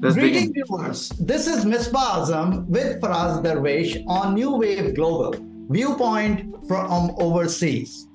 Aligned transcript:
Let's 0.00 0.14
Greeting 0.14 0.52
begin. 0.52 0.64
viewers. 0.64 1.08
This 1.18 1.48
is 1.48 1.64
Misbah 1.64 2.22
Azam 2.22 2.66
with 2.66 3.00
Faraz 3.00 3.42
Dervesh 3.42 4.04
on 4.06 4.34
New 4.34 4.54
Wave 4.54 4.94
Global, 4.94 5.34
viewpoint 5.70 6.54
from 6.68 7.16
overseas. 7.18 8.06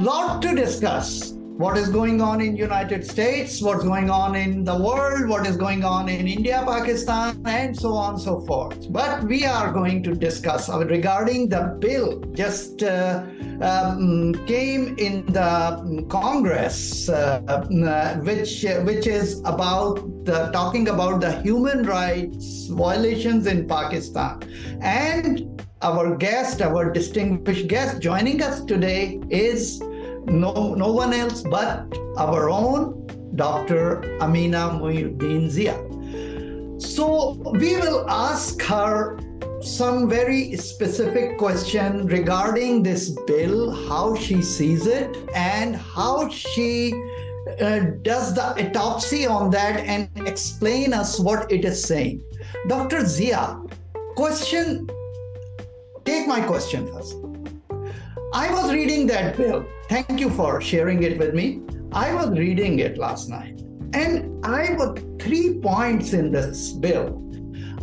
Lot 0.00 0.40
to 0.40 0.54
discuss. 0.54 1.32
What 1.56 1.76
is 1.78 1.88
going 1.88 2.20
on 2.20 2.40
in 2.40 2.56
United 2.56 3.06
States, 3.08 3.62
what's 3.62 3.84
going 3.84 4.10
on 4.10 4.34
in 4.34 4.64
the 4.64 4.76
world, 4.76 5.28
what 5.28 5.46
is 5.46 5.56
going 5.56 5.84
on 5.84 6.08
in 6.08 6.26
India, 6.26 6.64
Pakistan, 6.66 7.40
and 7.44 7.76
so 7.76 7.92
on 7.92 8.14
and 8.14 8.20
so 8.20 8.40
forth. 8.40 8.90
But 8.92 9.22
we 9.22 9.44
are 9.44 9.72
going 9.72 10.02
to 10.02 10.16
discuss 10.16 10.68
regarding 10.68 11.50
the 11.50 11.76
bill 11.78 12.18
just 12.32 12.82
uh, 12.82 13.22
um, 13.60 14.34
came 14.46 14.96
in 14.98 15.26
the 15.26 16.04
Congress, 16.08 17.08
uh, 17.08 17.40
uh, 17.46 18.16
which 18.16 18.64
which 18.82 19.06
is 19.06 19.40
about 19.44 20.02
the, 20.24 20.50
talking 20.52 20.88
about 20.88 21.20
the 21.20 21.40
human 21.42 21.84
rights 21.84 22.66
violations 22.68 23.46
in 23.46 23.68
Pakistan. 23.68 24.42
And 24.80 25.62
our 25.82 26.16
guest, 26.16 26.62
our 26.62 26.90
distinguished 26.90 27.68
guest 27.68 28.00
joining 28.00 28.42
us 28.42 28.64
today 28.64 29.20
is 29.28 29.80
no, 30.26 30.74
no 30.74 30.92
one 30.92 31.12
else 31.12 31.42
but 31.42 31.86
our 32.16 32.48
own 32.48 33.06
Dr. 33.34 34.00
Ameena 34.20 34.80
Muhyiddin 34.80 35.50
Zia. 35.50 35.76
So 36.80 37.34
we 37.52 37.76
will 37.76 38.08
ask 38.08 38.60
her 38.62 39.18
some 39.60 40.08
very 40.08 40.56
specific 40.56 41.38
question 41.38 42.06
regarding 42.06 42.82
this 42.82 43.10
bill, 43.26 43.70
how 43.88 44.14
she 44.14 44.42
sees 44.42 44.86
it, 44.86 45.16
and 45.34 45.74
how 45.74 46.28
she 46.28 46.92
uh, 47.60 47.80
does 48.02 48.34
the 48.34 48.42
autopsy 48.42 49.26
on 49.26 49.50
that 49.50 49.80
and 49.80 50.08
explain 50.26 50.92
us 50.92 51.20
what 51.20 51.50
it 51.50 51.64
is 51.64 51.82
saying. 51.82 52.22
Dr. 52.68 53.04
Zia, 53.06 53.60
question, 54.16 54.88
take 56.04 56.26
my 56.26 56.40
question 56.40 56.86
first. 56.86 57.16
I 58.32 58.50
was 58.50 58.72
reading 58.72 59.06
that 59.08 59.36
bill. 59.36 59.66
Thank 59.88 60.18
you 60.18 60.30
for 60.30 60.60
sharing 60.60 61.02
it 61.02 61.18
with 61.18 61.34
me. 61.34 61.60
I 61.92 62.14
was 62.14 62.30
reading 62.30 62.78
it 62.80 62.98
last 62.98 63.28
night, 63.28 63.60
and 63.92 64.44
I 64.44 64.72
was 64.74 64.98
three 65.20 65.60
points 65.60 66.12
in 66.12 66.32
this 66.32 66.72
bill. 66.72 67.20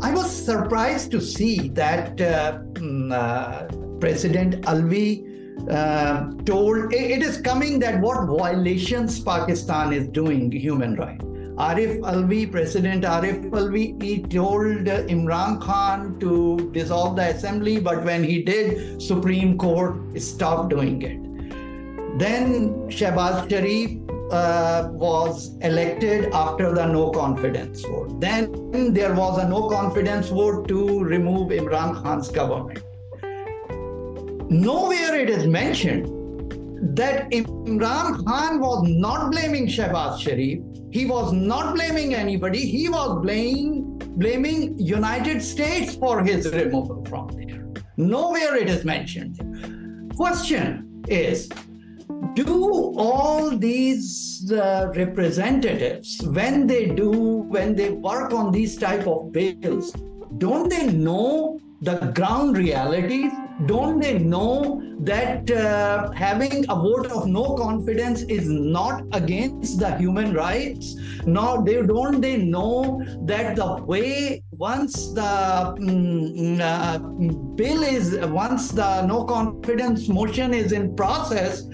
I 0.02 0.12
was 0.12 0.30
surprised 0.30 1.12
to 1.12 1.22
see 1.22 1.70
that 1.70 2.20
uh, 2.20 2.59
uh, 3.14 3.68
President 4.00 4.62
Alvi 4.66 5.31
uh, 5.70 6.31
told 6.45 6.94
it 6.94 7.22
is 7.22 7.40
coming 7.42 7.80
that 7.80 8.00
what 8.00 8.26
violations 8.26 9.20
Pakistan 9.20 9.94
is 9.94 10.08
doing 10.08 10.52
human 10.52 10.95
rights. 10.95 11.26
Arif 11.58 12.00
Alvi, 12.00 12.50
President 12.52 13.03
Arif 13.03 13.50
Alvi, 13.52 14.02
he 14.02 14.22
told 14.22 14.86
Imran 15.16 15.62
Khan 15.62 16.20
to 16.20 16.72
dissolve 16.72 17.16
the 17.16 17.30
assembly, 17.30 17.80
but 17.80 18.03
when 18.03 18.23
he 18.23 18.42
did, 18.42 19.02
Supreme 19.02 19.58
Court 19.58 20.20
stopped 20.20 20.70
doing 20.70 21.02
it. 21.02 21.20
Then 22.18 22.70
Shehbaz 22.90 23.50
Sharif 23.50 24.00
uh, 24.31 24.90
was 24.92 25.58
elected 25.62 26.31
after 26.34 26.73
the 26.73 26.86
no 26.86 27.12
confidence 27.12 27.81
vote. 27.81 28.20
Then 28.20 28.94
there 28.94 29.14
was 29.14 29.38
a 29.38 29.48
no 29.48 29.68
confidence 29.70 30.30
vote 30.30 30.68
to 30.70 31.03
remove 31.03 31.50
Imran 31.50 32.02
Khan's 32.02 32.30
government. 32.30 32.81
Nowhere 34.52 35.16
it 35.16 35.30
is 35.30 35.47
mentioned 35.47 36.07
that 36.97 37.31
Imran 37.31 38.25
Khan 38.25 38.59
was 38.59 38.85
not 38.85 39.31
blaming 39.31 39.66
Shehbaz 39.66 40.19
Sharif. 40.19 40.61
He 40.91 41.05
was 41.05 41.31
not 41.31 41.73
blaming 41.73 42.16
anybody. 42.16 42.59
He 42.69 42.89
was 42.89 43.22
blaming 43.22 43.97
blaming 44.17 44.77
United 44.77 45.41
States 45.41 45.95
for 45.95 46.22
his 46.22 46.51
removal 46.51 47.06
from 47.06 47.29
there. 47.29 47.63
Nowhere 47.95 48.57
it 48.57 48.67
is 48.67 48.84
mentioned. 48.84 49.40
Question 50.17 51.01
is 51.07 51.47
do 52.34 52.94
all 52.97 53.51
these 53.57 54.51
uh, 54.51 54.91
representatives 54.97 56.22
when 56.25 56.67
they 56.67 56.88
do 56.88 57.09
when 57.47 57.73
they 57.73 57.91
work 57.91 58.34
on 58.34 58.51
these 58.51 58.75
type 58.75 59.07
of 59.07 59.31
bills 59.31 59.91
don't 60.38 60.69
they 60.69 60.88
know 60.91 61.57
the 61.81 61.95
ground 62.13 62.57
realities 62.57 63.31
don't 63.66 63.99
they 63.99 64.17
know 64.19 64.81
that 64.99 65.49
uh, 65.51 66.11
having 66.11 66.66
a 66.69 66.75
vote 66.75 67.07
of 67.07 67.27
no 67.27 67.55
confidence 67.55 68.22
is 68.23 68.47
not 68.47 69.03
against 69.13 69.79
the 69.79 69.95
human 69.97 70.33
rights? 70.33 70.95
No 71.25 71.63
they 71.63 71.81
don't 71.81 72.22
they 72.22 72.38
know 72.38 73.03
that 73.25 73.55
the 73.55 73.83
way 73.83 74.44
once 74.51 75.11
the 75.13 75.75
mm, 75.79 76.59
uh, 76.59 76.99
bill 77.55 77.83
is 77.83 78.17
once 78.27 78.69
the 78.69 79.05
no 79.05 79.23
confidence 79.23 80.07
motion 80.07 80.53
is 80.53 80.72
in 80.72 80.95
process 80.95 81.67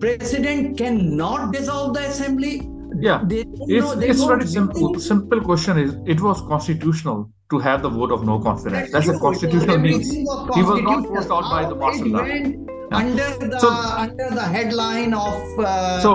president 0.00 0.76
cannot 0.76 1.52
dissolve 1.52 1.94
the 1.94 2.00
assembly 2.00 2.68
Yeah, 3.02 3.20
They 3.26 3.42
don't 3.42 3.58
know- 3.58 4.00
it's, 4.00 4.10
it's 4.10 4.24
very 4.32 4.46
simple. 4.46 4.94
Simple 5.00 5.40
question 5.40 5.78
is 5.84 5.94
it 6.06 6.20
was 6.20 6.40
constitutional 6.42 7.30
to 7.50 7.58
have 7.58 7.82
the 7.82 7.88
vote 7.88 8.12
of 8.12 8.24
no 8.24 8.38
confidence. 8.38 8.92
That's 8.92 9.06
true. 9.06 9.16
a 9.16 9.20
constitutional 9.20 9.78
means. 9.78 10.10
He 10.12 10.62
was 10.70 10.80
not 10.82 11.06
forced 11.06 11.30
out 11.30 11.46
by 11.54 11.62
the 11.68 11.74
law. 11.74 12.24
Yeah. 12.24 12.98
Under 13.00 13.28
the 13.52 13.58
So- 13.58 13.70
under 14.06 14.28
the 14.38 14.46
headline 14.56 15.14
of 15.14 15.36
uh, 15.58 16.00
So 16.06 16.12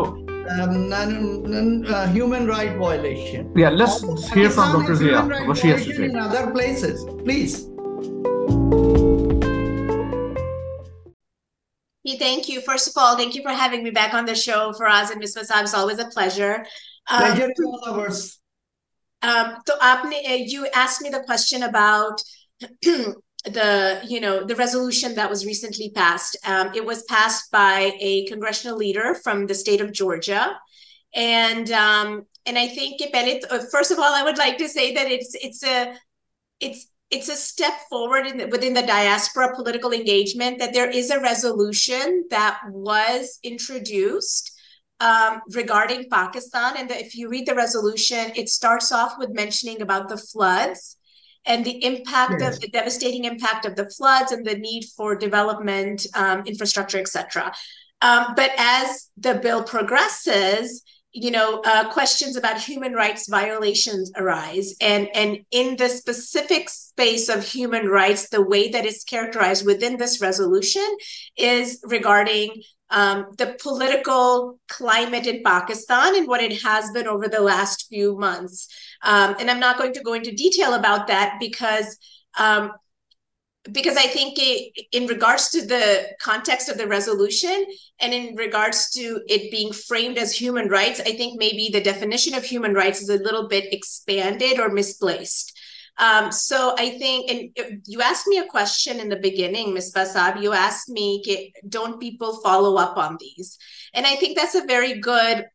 um, 0.62 0.94
uh, 0.94 2.08
human 2.08 2.48
right 2.48 2.74
violation. 2.78 3.52
yeah, 3.56 3.70
let's 3.70 4.00
hear 4.34 4.50
from 4.50 4.72
Pakistan 4.72 4.80
Dr. 4.80 4.96
Zia 4.96 5.22
what 5.48 5.58
she 5.58 5.68
has 5.74 5.84
to 5.86 5.94
say. 5.94 6.06
In 6.06 6.16
other 6.18 6.52
places, 6.52 7.04
please. 7.26 7.68
Thank 12.20 12.50
you. 12.50 12.62
First 12.62 12.88
of 12.88 12.94
all, 12.98 13.18
thank 13.18 13.36
you 13.36 13.42
for 13.42 13.52
having 13.52 13.84
me 13.84 13.92
back 13.92 14.14
on 14.14 14.26
the 14.26 14.36
show 14.36 14.72
Faraz 14.72 15.12
and 15.12 15.20
Miss 15.20 15.36
Masab. 15.38 15.64
It's 15.64 15.74
always 15.74 16.00
a 16.00 16.08
pleasure. 16.08 16.66
Um, 17.10 17.20
pleasure 17.20 17.46
um, 17.46 17.52
to 17.56 17.64
all 17.64 17.84
of 17.86 18.00
us. 18.00 18.40
Um, 19.22 19.58
so, 19.68 19.78
aapne, 19.80 20.30
uh, 20.30 20.34
you 20.34 20.68
asked 20.76 21.02
me 21.02 21.10
the 21.10 21.22
question 21.22 21.64
about 21.64 22.22
the 22.82 24.02
you 24.08 24.20
know 24.20 24.44
the 24.44 24.56
resolution 24.56 25.16
that 25.16 25.30
was 25.30 25.46
recently 25.46 25.92
passed. 25.92 26.38
Um, 26.46 26.72
it 26.76 26.86
was 26.86 27.04
passed 27.04 27.52
by 27.52 27.94
a 28.00 28.26
congressional 28.28 28.78
leader 28.78 29.16
from 29.16 29.48
the 29.48 29.56
state 29.56 29.82
of 29.82 29.92
Georgia, 29.92 30.58
and 31.14 31.72
um, 31.72 32.26
and 32.46 32.58
I 32.58 32.68
think 32.68 33.02
uh, 33.02 33.60
first 33.72 33.92
of 33.92 34.00
all, 34.00 34.14
I 34.14 34.24
would 34.24 34.38
like 34.38 34.58
to 34.60 34.70
say 34.70 34.94
that 34.94 35.12
it's 35.12 35.34
it's 35.36 35.64
a 35.64 35.94
it's 36.60 36.88
it's 37.10 37.30
a 37.30 37.36
step 37.36 37.74
forward 37.90 38.28
in 38.28 38.38
the, 38.38 38.48
within 38.48 38.74
the 38.74 38.82
diaspora 38.82 39.56
political 39.56 39.92
engagement 39.94 40.60
that 40.60 40.74
there 40.74 40.90
is 40.90 41.10
a 41.10 41.20
resolution 41.22 42.26
that 42.30 42.60
was 42.70 43.40
introduced 43.44 44.52
um, 45.00 45.42
regarding 45.52 46.10
Pakistan. 46.10 46.76
And 46.78 46.90
that 46.90 47.02
if 47.02 47.16
you 47.16 47.30
read 47.30 47.48
the 47.48 47.56
resolution, 47.56 48.32
it 48.36 48.50
starts 48.50 48.92
off 48.92 49.14
with 49.18 49.30
mentioning 49.30 49.82
about 49.82 50.10
the 50.10 50.18
floods 50.18 50.98
and 51.46 51.64
the 51.64 51.84
impact 51.86 52.42
Yes. 52.42 52.56
of 52.56 52.62
the 52.62 52.68
devastating 52.68 53.24
impact 53.24 53.66
of 53.66 53.76
the 53.76 53.90
floods 53.90 54.34
and 54.34 54.46
the 54.46 54.58
need 54.58 54.84
for 54.98 55.16
development, 55.16 56.06
um, 56.14 56.44
infrastructure, 56.46 57.00
etc. 57.00 57.54
Um, 58.02 58.34
but 58.36 58.52
as 58.58 59.08
the 59.16 59.36
bill 59.36 59.64
progresses, 59.64 60.84
you 61.20 61.32
know, 61.32 61.62
uh, 61.66 61.92
questions 61.92 62.36
about 62.36 62.62
human 62.62 62.94
rights 62.94 63.28
violations 63.28 64.12
arise, 64.16 64.76
and 64.80 65.10
and 65.16 65.40
in 65.50 65.76
the 65.76 65.90
specific 65.90 66.70
space 66.70 67.28
of 67.28 67.44
human 67.44 67.88
rights, 67.88 68.30
the 68.30 68.42
way 68.42 68.70
that 68.70 68.86
is 68.86 69.04
characterized 69.04 69.66
within 69.66 69.98
this 69.98 70.22
resolution 70.22 70.88
is 71.36 71.82
regarding 71.86 72.62
um, 72.92 73.26
the 73.40 73.58
political 73.60 74.60
climate 74.70 75.26
in 75.26 75.42
Pakistan 75.44 76.16
and 76.16 76.28
what 76.28 76.44
it 76.44 76.62
has 76.62 76.92
been 76.92 77.08
over 77.08 77.28
the 77.28 77.42
last 77.42 77.88
few 77.90 78.16
months. 78.16 78.68
Um, 79.02 79.36
and 79.40 79.50
I'm 79.50 79.60
not 79.60 79.80
going 79.80 79.94
to 79.94 80.04
go 80.04 80.14
into 80.14 80.32
detail 80.32 80.76
about 80.76 81.08
that 81.08 81.38
because 81.40 81.98
um, 82.38 82.72
because 83.72 83.98
I 83.98 84.08
think 84.08 84.36
it, 84.38 84.88
in 84.92 85.08
regards 85.08 85.50
to 85.50 85.66
the 85.66 86.08
context 86.22 86.70
of 86.70 86.78
the 86.78 86.88
resolution 86.88 87.66
and 88.00 88.14
in 88.14 88.36
regards 88.36 88.90
to 88.92 89.22
it 89.28 89.52
being 89.52 89.74
framed 89.74 90.18
as 90.18 90.34
human 90.34 90.68
rights, 90.68 91.00
I 91.00 91.14
think 91.14 91.40
maybe 91.40 91.70
the 91.72 91.82
definition 91.82 92.34
of 92.34 92.44
human 92.44 92.74
rights 92.74 93.02
is 93.02 93.10
a 93.10 93.18
little 93.18 93.48
bit 93.48 93.74
expanded 93.74 94.60
or 94.60 94.70
misplaced. 94.70 95.54
Um, 96.00 96.32
so 96.32 96.76
I 96.78 96.92
think, 96.92 97.32
and 97.32 97.82
you 97.88 98.02
asked 98.02 98.28
me 98.28 98.38
a 98.38 98.46
question 98.46 99.00
in 99.00 99.10
the 99.10 99.16
beginning, 99.16 99.74
Ms. 99.74 99.92
Basab, 99.96 100.42
you 100.42 100.54
asked 100.54 100.90
me, 100.90 101.54
don't 101.68 102.00
people 102.00 102.40
follow 102.42 102.78
up 102.78 102.98
on 102.98 103.18
these? 103.20 103.58
And 103.94 104.06
I 104.06 104.16
think 104.16 104.38
that's 104.38 104.56
a 104.56 104.66
very 104.66 105.00
good, 105.00 105.46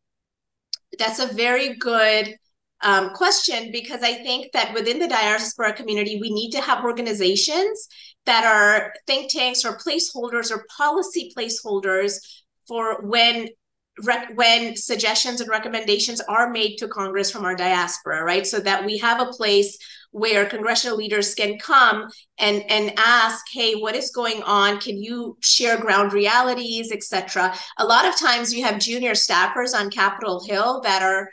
that's 0.99 1.19
a 1.19 1.27
very 1.27 1.75
good 1.77 2.35
um, 2.83 3.11
question 3.11 3.71
because 3.71 4.01
I 4.03 4.13
think 4.13 4.51
that 4.51 4.73
within 4.73 4.99
the 4.99 5.07
diaspora 5.07 5.73
community, 5.73 6.19
we 6.21 6.31
need 6.31 6.51
to 6.51 6.61
have 6.61 6.83
organizations 6.83 7.87
that 8.25 8.45
are 8.45 8.93
think 9.07 9.31
tanks 9.31 9.65
or 9.65 9.77
placeholders 9.77 10.51
or 10.51 10.65
policy 10.77 11.33
placeholders 11.35 12.19
for 12.67 13.01
when 13.05 13.47
rec- 14.03 14.35
when 14.35 14.75
suggestions 14.75 15.41
and 15.41 15.49
recommendations 15.49 16.21
are 16.21 16.49
made 16.49 16.77
to 16.77 16.87
Congress 16.87 17.31
from 17.31 17.45
our 17.45 17.55
diaspora, 17.55 18.23
right? 18.23 18.45
So 18.45 18.59
that 18.59 18.85
we 18.85 18.97
have 18.99 19.21
a 19.21 19.31
place 19.31 19.77
where 20.13 20.45
congressional 20.45 20.95
leaders 20.95 21.33
can 21.33 21.57
come 21.57 22.07
and 22.37 22.63
and 22.69 22.93
ask 22.97 23.43
hey 23.51 23.73
what 23.73 23.95
is 23.95 24.11
going 24.11 24.43
on 24.43 24.79
can 24.79 25.01
you 25.01 25.35
share 25.41 25.75
ground 25.81 26.13
realities 26.13 26.91
etc 26.91 27.51
a 27.79 27.85
lot 27.85 28.05
of 28.05 28.15
times 28.15 28.53
you 28.53 28.63
have 28.63 28.79
junior 28.79 29.13
staffers 29.13 29.73
on 29.73 29.89
capitol 29.89 30.45
hill 30.45 30.81
that 30.81 31.01
are 31.01 31.29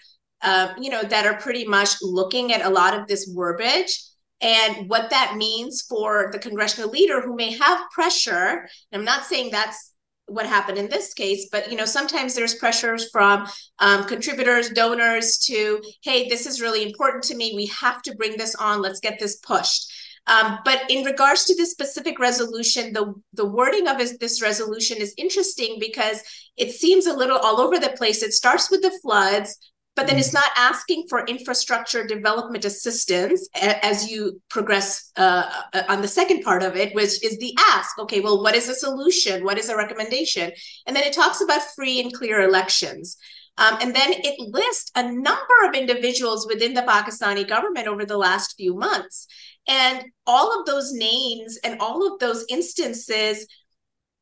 you 0.81 0.91
know 0.91 1.03
that 1.03 1.27
are 1.27 1.39
pretty 1.39 1.67
much 1.67 1.97
looking 2.03 2.53
at 2.53 2.65
a 2.65 2.71
lot 2.71 2.99
of 2.99 3.07
this 3.07 3.31
verbiage 3.35 4.01
and 4.41 4.89
what 4.89 5.11
that 5.11 5.37
means 5.37 5.83
for 5.83 6.31
the 6.33 6.39
congressional 6.39 6.91
leader 6.91 7.21
who 7.21 7.37
may 7.37 7.53
have 7.53 7.91
pressure. 7.91 8.67
I'm 8.93 9.05
not 9.05 9.25
saying 9.25 9.51
that's 9.51 9.93
what 10.27 10.47
happened 10.47 10.79
in 10.79 10.89
this 10.89 11.13
case 11.13 11.49
but 11.51 11.71
you 11.71 11.77
know 11.77 11.85
sometimes 11.85 12.37
there's 12.37 12.55
pressures 12.55 13.11
from 13.11 13.49
um, 13.81 14.05
contributors 14.05 14.71
donors 14.71 15.39
to 15.39 15.83
hey 16.03 16.29
this 16.29 16.47
is 16.47 16.61
really 16.61 16.85
important 16.85 17.25
to 17.25 17.37
me. 17.37 17.53
We 17.55 17.67
have 17.67 18.01
to 18.03 18.15
bring 18.15 18.37
this 18.37 18.55
on. 18.55 18.81
Let's 18.81 19.01
get 19.01 19.19
this 19.19 19.37
pushed. 19.37 19.93
Um, 20.27 20.59
but 20.65 20.83
in 20.89 21.05
regards 21.05 21.47
to 21.47 21.57
this 21.57 21.73
specific 21.73 22.19
resolution 22.19 22.93
the 22.93 23.13
the 23.33 23.47
wording 23.47 23.89
of 23.89 23.99
this 23.99 24.41
resolution 24.41 24.99
is 24.99 25.15
interesting 25.19 25.79
because 25.81 26.23
it 26.57 26.71
seems 26.71 27.07
a 27.07 27.17
little 27.17 27.39
all 27.39 27.61
over 27.61 27.79
the 27.79 27.95
place. 27.97 28.23
It 28.23 28.33
starts 28.33 28.71
with 28.71 28.83
the 28.83 28.97
floods 29.03 29.59
but 29.97 30.07
then 30.07 30.19
it's 30.19 30.31
mm. 30.31 30.35
not 30.35 30.51
asking 30.57 31.07
for 31.09 31.25
infrastructure 31.27 32.07
development 32.07 32.65
assistance 32.65 33.49
as 33.55 34.11
you 34.11 34.41
progress 34.49 35.11
uh, 35.17 35.51
uh, 35.73 35.83
on 35.89 36.01
the 36.01 36.09
second 36.09 36.43
part 36.43 36.63
of 36.63 36.77
it 36.77 36.95
which 36.95 37.23
is 37.25 37.39
the 37.39 37.55
ask. 37.71 37.99
Okay 37.99 38.21
well 38.21 38.43
what 38.43 38.55
is 38.55 38.69
a 38.69 38.75
solution? 38.75 39.45
What 39.45 39.59
is 39.59 39.69
a 39.69 39.77
recommendation? 39.77 40.53
And 40.87 40.97
then 40.97 41.05
it 41.05 41.13
talks 41.13 41.41
about 41.41 41.63
free 41.75 42.01
and 42.01 42.13
clear 42.13 42.41
elections. 42.41 43.17
Um, 43.59 43.77
and 43.83 43.95
then 43.95 44.13
it 44.13 44.39
lists 44.39 44.91
a 44.95 45.03
number 45.03 45.69
of 45.69 45.75
individuals 45.75 46.47
within 46.47 46.73
the 46.73 46.83
pakistani 46.83 47.47
government 47.47 47.89
over 47.89 48.07
the 48.07 48.17
last 48.17 48.57
few 48.57 48.75
months. 48.75 49.27
And 49.69 50.05
all 50.27 50.59
of 50.59 50.67
those 50.67 50.93
names 50.93 51.59
and 51.63 51.79
all 51.81 52.11
of 52.11 52.19
those 52.21 52.47
instances 52.49 53.47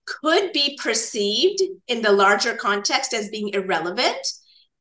could 0.06 0.52
be 0.52 0.78
perceived 0.82 1.62
in 1.86 2.02
the 2.02 2.10
larger 2.10 2.56
context 2.56 3.12
as 3.14 3.28
being 3.28 3.50
irrelevant. 3.50 4.26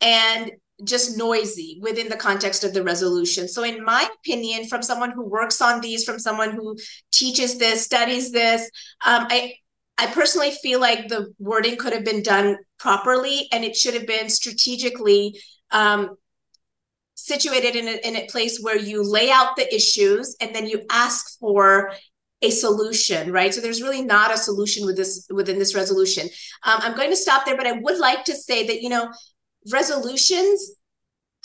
And 0.02 0.52
just 0.84 1.18
noisy 1.18 1.80
within 1.82 2.10
the 2.10 2.16
context 2.16 2.64
of 2.64 2.74
the 2.74 2.84
resolution. 2.84 3.48
So, 3.48 3.64
in 3.64 3.84
my 3.84 4.08
opinion, 4.20 4.68
from 4.68 4.82
someone 4.82 5.12
who 5.12 5.24
works 5.24 5.62
on 5.62 5.82
these, 5.82 6.04
from 6.04 6.20
someone 6.20 6.52
who 6.52 6.78
teaches 7.12 7.58
this, 7.58 7.84
studies 7.84 8.32
this, 8.32 8.64
um, 9.06 9.28
I 9.30 9.56
I 9.98 10.08
personally 10.08 10.52
feel 10.52 10.80
like 10.80 11.08
the 11.08 11.34
wording 11.40 11.78
could 11.78 11.94
have 11.94 12.06
been 12.06 12.22
done 12.22 12.58
properly, 12.78 13.48
and 13.52 13.64
it 13.64 13.76
should 13.76 13.96
have 13.96 14.06
been 14.06 14.30
strategically 14.30 15.40
um, 15.72 16.16
situated 17.16 17.76
in 17.76 17.88
a, 17.88 18.08
in 18.08 18.16
a 18.16 18.28
place 18.28 18.60
where 18.62 18.78
you 18.78 19.04
lay 19.04 19.30
out 19.32 19.56
the 19.56 19.74
issues 19.74 20.36
and 20.40 20.54
then 20.56 20.68
you 20.68 20.84
ask 20.92 21.40
for 21.40 21.92
a 22.44 22.52
solution 22.52 23.32
right 23.32 23.52
so 23.52 23.60
there's 23.60 23.82
really 23.82 24.04
not 24.04 24.32
a 24.32 24.38
solution 24.38 24.86
with 24.86 24.96
this 24.96 25.26
within 25.32 25.58
this 25.58 25.74
resolution 25.74 26.28
um, 26.64 26.80
i'm 26.84 26.96
going 26.96 27.10
to 27.10 27.16
stop 27.16 27.46
there 27.46 27.58
but 27.58 27.66
i 27.66 27.72
would 27.72 27.98
like 27.98 28.24
to 28.24 28.36
say 28.36 28.68
that 28.68 28.84
you 28.84 28.90
know 28.90 29.12
resolutions 29.72 30.76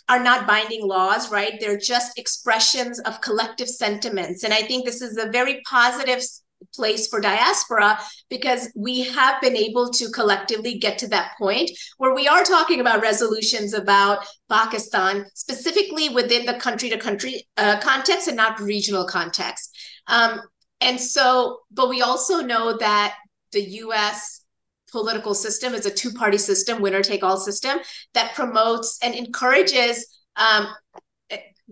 are 0.09 0.23
not 0.23 0.47
binding 0.47 0.87
laws, 0.87 1.31
right? 1.31 1.55
They're 1.61 1.79
just 1.79 2.19
expressions 2.19 2.99
of 3.01 3.21
collective 3.21 3.69
sentiments. 3.69 4.45
And 4.45 4.53
I 4.53 4.63
think 4.63 4.85
this 4.85 5.01
is 5.01 5.17
a 5.17 5.31
very 5.31 5.63
positive 5.69 6.23
place 6.75 7.09
for 7.09 7.21
diaspora 7.21 7.99
because 8.31 8.71
we 8.77 9.03
have 9.03 9.41
been 9.41 9.57
able 9.57 9.91
to 9.91 10.11
collectively 10.11 10.79
get 10.79 10.99
to 10.99 11.09
that 11.09 11.33
point 11.39 11.71
where 11.99 12.15
we 12.15 12.29
are 12.29 12.45
talking 12.45 12.81
about 12.81 13.03
resolutions 13.03 13.75
about 13.75 14.25
Pakistan, 14.49 15.27
specifically 15.35 16.09
within 16.09 16.47
the 16.47 16.55
country 16.55 16.89
to 16.91 16.99
country 16.99 17.47
uh, 17.57 17.79
context 17.81 18.29
and 18.29 18.37
not 18.37 18.61
regional 18.61 19.07
context. 19.07 19.77
Um, 20.07 20.41
and 20.81 21.01
so, 21.01 21.61
but 21.71 21.89
we 21.89 22.03
also 22.03 22.41
know 22.41 22.77
that 22.79 23.17
the 23.53 23.63
US 23.63 24.42
political 24.93 25.35
system 25.35 25.75
is 25.75 25.87
a 25.87 25.91
two 25.91 26.13
party 26.13 26.39
system, 26.39 26.81
winner 26.81 27.03
take 27.03 27.25
all 27.25 27.39
system, 27.39 27.79
that 28.15 28.35
promotes 28.35 28.99
and 29.03 29.15
encourages 29.15 30.07
um, 30.37 30.69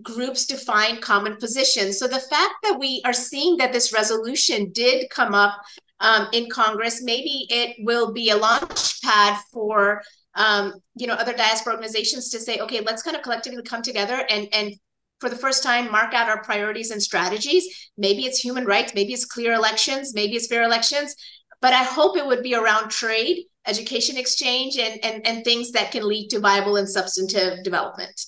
groups 0.01 0.45
to 0.47 0.57
find 0.57 1.01
common 1.01 1.37
positions. 1.37 1.99
So 1.99 2.07
the 2.07 2.19
fact 2.19 2.55
that 2.63 2.77
we 2.79 3.01
are 3.05 3.13
seeing 3.13 3.57
that 3.57 3.73
this 3.73 3.93
resolution 3.93 4.71
did 4.71 5.09
come 5.09 5.33
up 5.33 5.61
um, 5.99 6.27
in 6.33 6.49
Congress, 6.49 7.03
maybe 7.03 7.45
it 7.49 7.75
will 7.79 8.11
be 8.11 8.29
a 8.29 8.37
launch 8.37 9.01
pad 9.01 9.39
for 9.51 10.01
um, 10.35 10.73
you 10.95 11.07
know 11.07 11.13
other 11.13 11.33
diaspora 11.33 11.73
organizations 11.73 12.29
to 12.29 12.39
say, 12.39 12.59
okay, 12.59 12.81
let's 12.81 13.03
kind 13.03 13.15
of 13.15 13.21
collectively 13.21 13.63
come 13.63 13.81
together 13.81 14.25
and 14.29 14.47
and 14.53 14.73
for 15.19 15.29
the 15.29 15.35
first 15.35 15.61
time 15.61 15.91
mark 15.91 16.13
out 16.13 16.29
our 16.29 16.43
priorities 16.43 16.89
and 16.89 17.01
strategies. 17.01 17.65
Maybe 17.97 18.25
it's 18.25 18.39
human 18.39 18.65
rights, 18.65 18.95
maybe 18.95 19.13
it's 19.13 19.25
clear 19.25 19.53
elections, 19.53 20.13
maybe 20.15 20.35
it's 20.35 20.47
fair 20.47 20.63
elections, 20.63 21.15
but 21.61 21.73
I 21.73 21.83
hope 21.83 22.17
it 22.17 22.25
would 22.25 22.43
be 22.43 22.55
around 22.55 22.89
trade, 22.89 23.45
education 23.67 24.17
exchange, 24.17 24.77
and, 24.77 25.03
and, 25.05 25.25
and 25.27 25.43
things 25.43 25.71
that 25.71 25.91
can 25.91 26.07
lead 26.07 26.29
to 26.29 26.39
viable 26.39 26.75
and 26.75 26.89
substantive 26.89 27.63
development. 27.63 28.25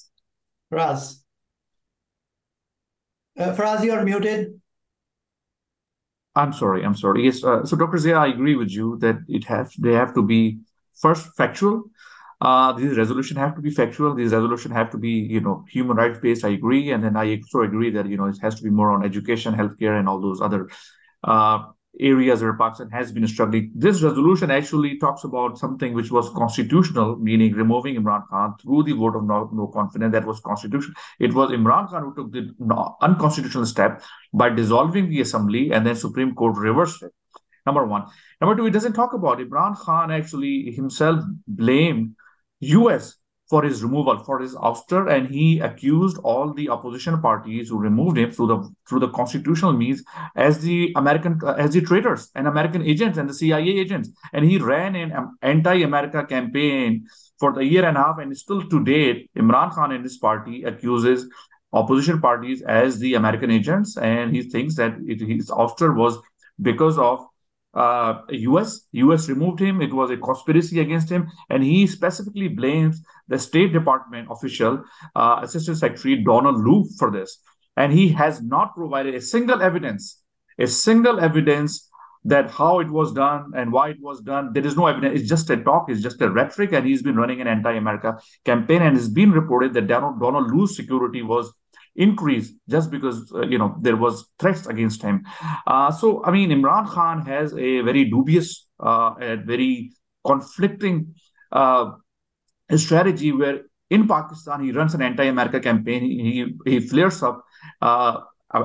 Raz. 0.70 1.24
Uh, 3.38 3.54
Faraz, 3.56 3.84
you're 3.84 4.04
muted. 4.04 4.60
I'm 6.36 6.54
sorry. 6.54 6.84
I'm 6.84 6.96
sorry. 6.96 7.26
Yes. 7.26 7.44
Uh, 7.44 7.66
so, 7.66 7.76
Dr. 7.76 7.98
Zia, 7.98 8.18
I 8.18 8.28
agree 8.28 8.56
with 8.56 8.70
you 8.70 8.98
that 9.00 9.18
it 9.28 9.44
has. 9.46 9.74
They 9.78 9.94
have 9.94 10.14
to 10.16 10.24
be 10.24 10.60
first 11.00 11.36
factual. 11.36 11.84
Uh, 12.42 12.74
these 12.74 12.98
resolution 12.98 13.38
have 13.38 13.56
to 13.56 13.62
be 13.62 13.70
factual. 13.70 14.14
These 14.14 14.34
resolution 14.34 14.72
have 14.72 14.90
to 14.92 14.98
be, 14.98 15.12
you 15.12 15.40
know, 15.40 15.64
human 15.70 15.96
rights 15.96 16.20
based. 16.20 16.44
I 16.44 16.50
agree, 16.50 16.92
and 16.92 17.04
then 17.04 17.16
I 17.16 17.38
also 17.38 17.62
agree 17.62 17.90
that 17.92 18.08
you 18.08 18.18
know 18.18 18.26
it 18.26 18.38
has 18.42 18.56
to 18.56 18.64
be 18.64 18.70
more 18.70 18.92
on 18.92 19.06
education, 19.06 19.54
healthcare, 19.54 19.98
and 19.98 20.10
all 20.10 20.20
those 20.20 20.42
other 20.42 20.70
uh, 21.24 21.64
areas 22.00 22.42
where 22.42 22.54
Pakistan 22.54 22.90
has 22.90 23.12
been 23.12 23.28
struggling. 23.28 23.72
This 23.75 24.01
resolution 24.01 24.50
actually 24.50 24.98
talks 24.98 25.24
about 25.24 25.57
something 25.57 25.94
which 25.94 26.12
was 26.12 26.30
constitutional, 26.31 27.18
meaning 27.18 27.54
removing 27.54 27.95
Imran 27.95 28.28
Khan 28.28 28.56
through 28.62 28.84
the 28.84 28.94
vote 28.94 29.16
of 29.16 29.24
no, 29.25 29.50
no 29.54 29.68
confidence. 29.68 30.12
That 30.12 30.25
was 30.25 30.40
constitutional. 30.40 30.95
It 31.19 31.34
was 31.34 31.51
Imran 31.51 31.90
Khan 31.90 32.04
who 32.04 32.16
took 32.16 32.31
the 32.31 32.95
unconstitutional 33.01 33.66
step 33.66 34.01
by 34.34 34.50
dissolving 34.50 35.10
the 35.10 35.22
assembly, 35.22 35.72
and 35.72 35.86
then 35.86 35.95
Supreme 35.95 36.34
Court 36.34 36.57
reversed 36.57 37.04
it. 37.04 37.12
Number 37.66 37.86
one. 37.86 38.06
Number 38.42 38.56
two, 38.56 38.66
it 38.66 38.72
doesn't 38.72 38.94
talk 38.94 39.13
about 39.13 39.38
Imran 39.38 39.78
Khan 39.78 40.12
actually 40.12 40.72
himself 40.72 41.24
blamed 41.48 42.16
US 42.60 43.18
for 43.50 43.63
his 43.63 43.84
removal, 43.84 44.18
for 44.20 44.39
his 44.39 44.56
ouster, 44.56 45.12
and 45.12 45.27
he 45.27 45.60
accused 45.60 46.18
all 46.24 46.53
the 46.53 46.70
opposition 46.70 47.22
parties 47.22 47.70
who 47.70 47.77
removed 47.77 48.18
him 48.18 48.32
through 48.32 48.48
the 48.48 48.70
through 48.88 49.00
the 49.00 49.10
constitutional 49.10 49.74
means 49.74 50.03
as 50.36 50.60
the 50.62 50.94
American 50.96 51.39
uh, 51.44 51.53
as 51.53 51.72
the 51.72 51.82
traitors 51.82 52.29
and 52.36 52.48
American 52.48 52.82
agents 52.82 53.18
and 53.18 53.29
the 53.29 53.34
CIA 53.34 53.70
agents, 53.84 54.10
and 54.32 54.46
he 54.46 54.58
ran 54.58 54.96
an 54.96 55.12
um, 55.12 55.38
anti-America 55.41 56.25
campaign 56.25 57.06
for 57.39 57.51
the 57.53 57.65
year 57.65 57.86
and 57.86 57.98
a 57.98 58.03
half, 58.03 58.20
and 58.20 58.36
still 58.38 58.68
to 58.70 58.84
date, 58.84 59.29
Imran 59.38 59.72
Khan 59.72 59.91
and 59.91 60.03
his 60.03 60.18
party 60.18 60.63
accuses 60.63 61.27
opposition 61.74 62.22
parties 62.22 62.62
as 62.62 63.00
the 63.00 63.15
American 63.15 63.51
agents, 63.51 63.98
and 63.98 64.34
he 64.34 64.44
thinks 64.44 64.75
that 64.75 64.94
it, 65.06 65.20
his 65.20 65.50
ouster 65.50 65.94
was 65.96 66.18
because 66.62 66.98
of 66.98 67.25
uh, 67.74 68.22
US. 68.30 68.88
US 68.92 69.30
removed 69.30 69.60
him. 69.60 69.82
It 69.82 69.94
was 69.94 70.12
a 70.12 70.18
conspiracy 70.18 70.80
against 70.80 71.10
him, 71.10 71.30
and 71.50 71.63
he 71.63 71.88
specifically 71.88 72.48
blames 72.48 73.01
the 73.27 73.39
State 73.39 73.74
Department 73.74 74.27
official, 74.30 74.84
uh, 75.15 75.39
Assistant 75.42 75.77
Secretary 75.77 76.24
Donald 76.24 76.63
Lu, 76.63 76.86
for 76.98 77.12
this. 77.12 77.39
And 77.75 77.92
he 77.92 78.10
has 78.10 78.42
not 78.42 78.75
provided 78.75 79.15
a 79.15 79.22
single 79.22 79.62
evidence, 79.62 80.22
a 80.60 80.68
single 80.68 81.20
evidence 81.20 81.89
that 82.25 82.50
how 82.51 82.80
it 82.80 82.89
was 82.89 83.12
done 83.12 83.51
and 83.56 83.72
why 83.72 83.89
it 83.89 84.00
was 84.00 84.22
done. 84.22 84.53
There 84.53 84.65
is 84.65 84.77
no 84.77 84.88
evidence. 84.88 85.20
It's 85.20 85.30
just 85.30 85.50
a 85.50 85.58
talk. 85.58 85.89
It's 85.89 86.01
just 86.01 86.22
a 86.22 86.30
rhetoric, 86.30 86.72
and 86.72 86.86
he's 86.86 87.01
been 87.01 87.15
running 87.15 87.42
an 87.42 87.48
anti-America 87.48 88.18
campaign. 88.46 88.82
And 88.82 88.96
it's 88.96 89.08
been 89.08 89.32
reported 89.32 89.74
that 89.74 89.88
Donald, 89.88 90.22
Donald 90.22 90.51
Lu's 90.51 90.75
security 90.75 91.22
was 91.22 91.51
increase 91.96 92.52
just 92.70 92.90
because 92.90 93.32
uh, 93.34 93.46
you 93.46 93.58
know 93.58 93.76
there 93.82 93.96
was 93.96 94.30
threats 94.40 94.68
against 94.68 95.02
him. 95.02 95.24
Uh, 95.68 95.92
so 95.92 96.24
i 96.26 96.32
mean 96.32 96.50
imran 96.50 96.88
khan 96.88 97.26
has 97.26 97.54
a 97.54 97.82
very 97.82 98.06
dubious 98.06 98.68
uh, 98.80 99.14
and 99.20 99.46
very 99.46 99.92
conflicting 100.26 101.14
uh, 101.52 101.92
strategy 102.76 103.32
where 103.32 103.62
in 103.90 104.08
pakistan 104.08 104.64
he 104.64 104.72
runs 104.72 104.94
an 104.96 105.02
anti-america 105.02 105.60
campaign. 105.60 106.02
He 106.02 106.46
he 106.66 106.80
flares 106.80 107.22
up 107.22 107.44
uh, 107.82 108.22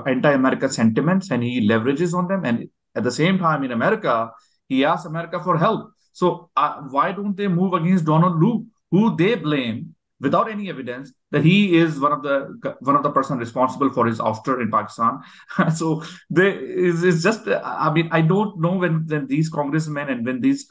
anti-america 0.07 0.69
sentiments 0.69 1.31
and 1.31 1.43
he 1.43 1.69
leverages 1.69 2.15
on 2.15 2.29
them. 2.29 2.45
And 2.45 2.69
at 2.95 3.05
the 3.05 3.13
same 3.13 3.39
time 3.39 3.63
in 3.65 3.73
america 3.73 4.31
he 4.69 4.85
asks 4.85 5.07
america 5.07 5.41
for 5.43 5.59
help. 5.59 5.91
So 6.13 6.51
uh, 6.57 6.83
why 6.91 7.13
don't 7.13 7.37
they 7.37 7.49
move 7.49 7.75
against 7.75 8.07
donald 8.07 8.41
lu 8.43 8.67
who 8.91 9.17
they 9.17 9.35
blame 9.35 9.95
without 10.21 10.51
any 10.51 10.69
evidence 10.69 11.13
that 11.31 11.45
he 11.45 11.77
is 11.77 12.01
one 12.01 12.13
of 12.13 12.23
the 12.23 12.77
one 12.81 12.97
of 12.97 13.03
the 13.03 13.11
person 13.11 13.39
responsible 13.39 13.91
for 13.91 14.07
his 14.07 14.19
ouster 14.19 14.61
in 14.61 14.71
Pakistan. 14.71 15.21
so 15.75 16.03
there 16.31 16.59
is 16.59 17.03
it's 17.03 17.23
just 17.23 17.49
I 17.49 17.93
mean 17.93 18.09
I 18.11 18.21
don't 18.23 18.61
know 18.61 18.77
when 18.77 19.07
when 19.07 19.27
these 19.27 19.49
congressmen 19.49 20.09
and 20.09 20.27
when 20.27 20.41
these 20.41 20.67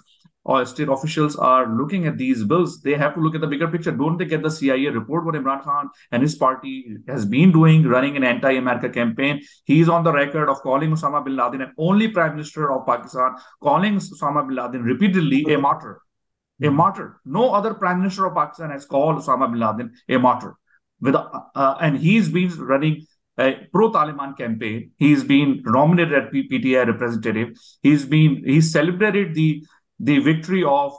or 0.47 0.65
state 0.65 0.87
officials 0.87 1.35
are 1.35 1.67
looking 1.77 2.07
at 2.07 2.17
these 2.17 2.43
bills, 2.45 2.81
they 2.81 2.93
have 2.93 3.13
to 3.15 3.19
look 3.19 3.35
at 3.35 3.41
the 3.41 3.47
bigger 3.47 3.67
picture. 3.67 3.91
Don't 3.91 4.17
they 4.17 4.23
get 4.23 4.41
the 4.41 4.49
CIA 4.49 4.87
report 4.87 5.25
what 5.25 5.35
Imran 5.35 5.61
Khan 5.61 5.89
and 6.13 6.23
his 6.23 6.35
party 6.35 6.97
has 7.07 7.25
been 7.25 7.51
doing, 7.51 7.83
running 7.83 8.15
an 8.15 8.23
anti-America 8.23 8.89
campaign? 8.89 9.41
He's 9.65 9.89
on 9.89 10.05
the 10.05 10.13
record 10.13 10.47
of 10.47 10.61
calling 10.61 10.91
Osama 10.91 11.23
bin 11.23 11.35
Laden, 11.35 11.61
and 11.61 11.71
only 11.77 12.07
Prime 12.07 12.31
Minister 12.31 12.71
of 12.71 12.87
Pakistan, 12.87 13.35
calling 13.61 13.97
Osama 13.97 14.47
bin 14.47 14.55
Laden 14.55 14.83
repeatedly 14.83 15.53
a 15.53 15.59
martyr. 15.59 15.99
A 16.61 16.69
martyr. 16.69 17.21
No 17.25 17.53
other 17.53 17.73
Prime 17.73 17.99
Minister 17.99 18.25
of 18.25 18.35
Pakistan 18.35 18.71
has 18.71 18.85
called 18.85 19.17
Osama 19.17 19.51
bin 19.51 19.59
Laden 19.59 19.93
a 20.09 20.17
martyr. 20.17 20.55
With, 20.99 21.15
uh, 21.15 21.75
and 21.79 21.97
he's 21.97 22.29
been 22.29 22.49
running 22.57 23.05
a 23.39 23.67
pro-Taliban 23.71 24.35
campaign. 24.35 24.91
He's 24.97 25.23
been 25.23 25.61
nominated 25.63 26.13
as 26.13 26.33
PTI 26.33 26.87
representative. 26.87 27.49
He's 27.83 28.05
been 28.05 28.43
he 28.45 28.61
celebrated 28.61 29.35
the 29.35 29.63
the 29.99 30.19
victory 30.19 30.63
of 30.63 30.93